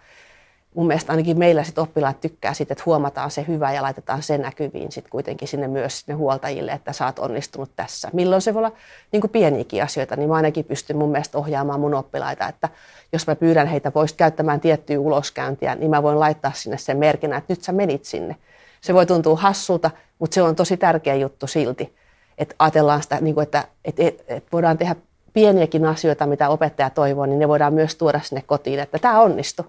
mun 0.75 0.87
mielestä 0.87 1.13
ainakin 1.13 1.39
meillä 1.39 1.65
sit 1.65 1.79
oppilaat 1.79 2.21
tykkää 2.21 2.55
siitä, 2.55 2.73
että 2.73 2.83
huomataan 2.87 3.31
se 3.31 3.45
hyvä 3.49 3.73
ja 3.73 3.83
laitetaan 3.83 4.23
se 4.23 4.39
näkyviin 4.39 4.93
sit 4.93 5.09
kuitenkin 5.09 5.49
sinne 5.49 5.69
myös 5.69 6.01
sinne 6.01 6.15
huoltajille, 6.15 6.73
että 6.73 6.93
sä 6.93 7.07
oot 7.07 7.19
onnistunut 7.19 7.71
tässä. 7.77 8.11
Milloin 8.13 8.43
se 8.43 8.55
voi 8.55 8.61
olla 8.61 8.77
niin 9.13 9.31
pieniäkin 9.33 9.83
asioita, 9.83 10.17
niin 10.17 10.29
mä 10.29 10.35
ainakin 10.35 10.65
pystyn 10.65 10.97
mun 10.97 11.11
mielestä 11.11 11.39
ohjaamaan 11.39 11.81
mun 11.81 11.95
oppilaita, 11.95 12.49
että 12.49 12.69
jos 13.13 13.27
mä 13.27 13.37
pyydän 13.37 13.67
heitä 13.67 13.91
pois 13.91 14.13
käyttämään 14.13 14.61
tiettyä 14.61 15.01
uloskäyntiä, 15.01 15.75
niin 15.75 15.91
mä 15.91 16.03
voin 16.03 16.21
laittaa 16.21 16.53
sinne 16.55 16.79
sen 16.79 16.97
merkinä, 16.97 17.37
että 17.37 17.53
nyt 17.53 17.63
sä 17.63 17.73
menit 17.73 18.05
sinne. 18.05 18.37
Se 18.81 18.95
voi 18.95 19.07
tuntua 19.07 19.37
hassulta, 19.37 19.91
mutta 20.19 20.35
se 20.35 20.43
on 20.43 20.57
tosi 20.57 20.77
tärkeä 20.77 21.15
juttu 21.15 21.47
silti. 21.47 22.00
Että 22.41 22.55
ajatellaan 22.59 23.03
sitä, 23.03 23.19
niin 23.21 23.35
kuin, 23.35 23.43
että, 23.43 23.65
että, 23.85 24.03
että 24.29 24.49
voidaan 24.53 24.79
tehdä 24.79 24.97
pieniäkin 25.33 25.85
asioita, 25.85 26.27
mitä 26.27 26.49
opettaja 26.49 26.91
toivoo, 26.91 27.27
niin 27.27 27.39
ne 27.39 27.49
voidaan 27.49 27.75
myös 27.75 27.97
tuoda 27.97 28.21
sinne 28.21 28.43
kotiin, 28.47 28.81
että 28.81 28.99
tämä 28.99 29.21
onnistui 29.21 29.65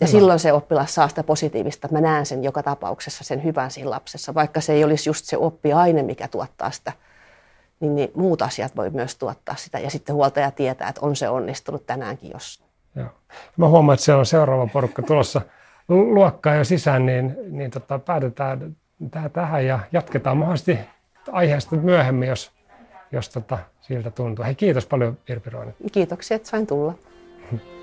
ja 0.00 0.06
Hyvä. 0.06 0.18
silloin 0.18 0.38
se 0.38 0.52
oppilas 0.52 0.94
saa 0.94 1.08
sitä 1.08 1.22
positiivista, 1.22 1.86
että 1.86 1.96
mä 1.96 2.00
näen 2.00 2.26
sen 2.26 2.44
joka 2.44 2.62
tapauksessa 2.62 3.24
sen 3.24 3.44
hyvän 3.44 3.70
siinä 3.70 3.90
lapsessa, 3.90 4.34
vaikka 4.34 4.60
se 4.60 4.72
ei 4.72 4.84
olisi 4.84 5.08
just 5.08 5.24
se 5.24 5.36
oppiaine, 5.36 6.02
mikä 6.02 6.28
tuottaa 6.28 6.70
sitä, 6.70 6.92
niin, 7.80 7.94
niin 7.94 8.10
muut 8.14 8.42
asiat 8.42 8.76
voi 8.76 8.90
myös 8.90 9.16
tuottaa 9.16 9.56
sitä. 9.56 9.78
Ja 9.78 9.90
sitten 9.90 10.14
huoltaja 10.14 10.50
tietää, 10.50 10.88
että 10.88 11.00
on 11.04 11.16
se 11.16 11.28
onnistunut 11.28 11.86
tänäänkin, 11.86 12.30
jos... 12.34 12.64
Joo. 12.96 13.08
Mä 13.56 13.68
huomaan, 13.68 13.94
että 13.94 14.04
siellä 14.04 14.18
on 14.18 14.26
seuraava 14.26 14.66
porukka 14.66 15.02
tulossa 15.02 15.40
luokkaan 15.88 16.58
jo 16.58 16.64
sisään, 16.64 17.06
niin, 17.06 17.36
niin 17.50 17.70
tota, 17.70 17.98
päätetään 17.98 18.76
tähän 19.32 19.66
ja 19.66 19.78
jatketaan 19.92 20.36
mahdollisesti 20.36 20.78
aiheesta 21.32 21.76
myöhemmin, 21.76 22.28
jos, 22.28 22.50
jos 23.12 23.28
tota, 23.28 23.58
siltä 23.80 24.10
tuntuu. 24.10 24.44
Hei, 24.44 24.54
kiitos 24.54 24.86
paljon 24.86 25.18
Irpi 25.28 25.50
Roine. 25.50 25.74
Kiitoksia, 25.92 26.34
että 26.34 26.48
sain 26.48 26.66
tulla. 26.66 26.94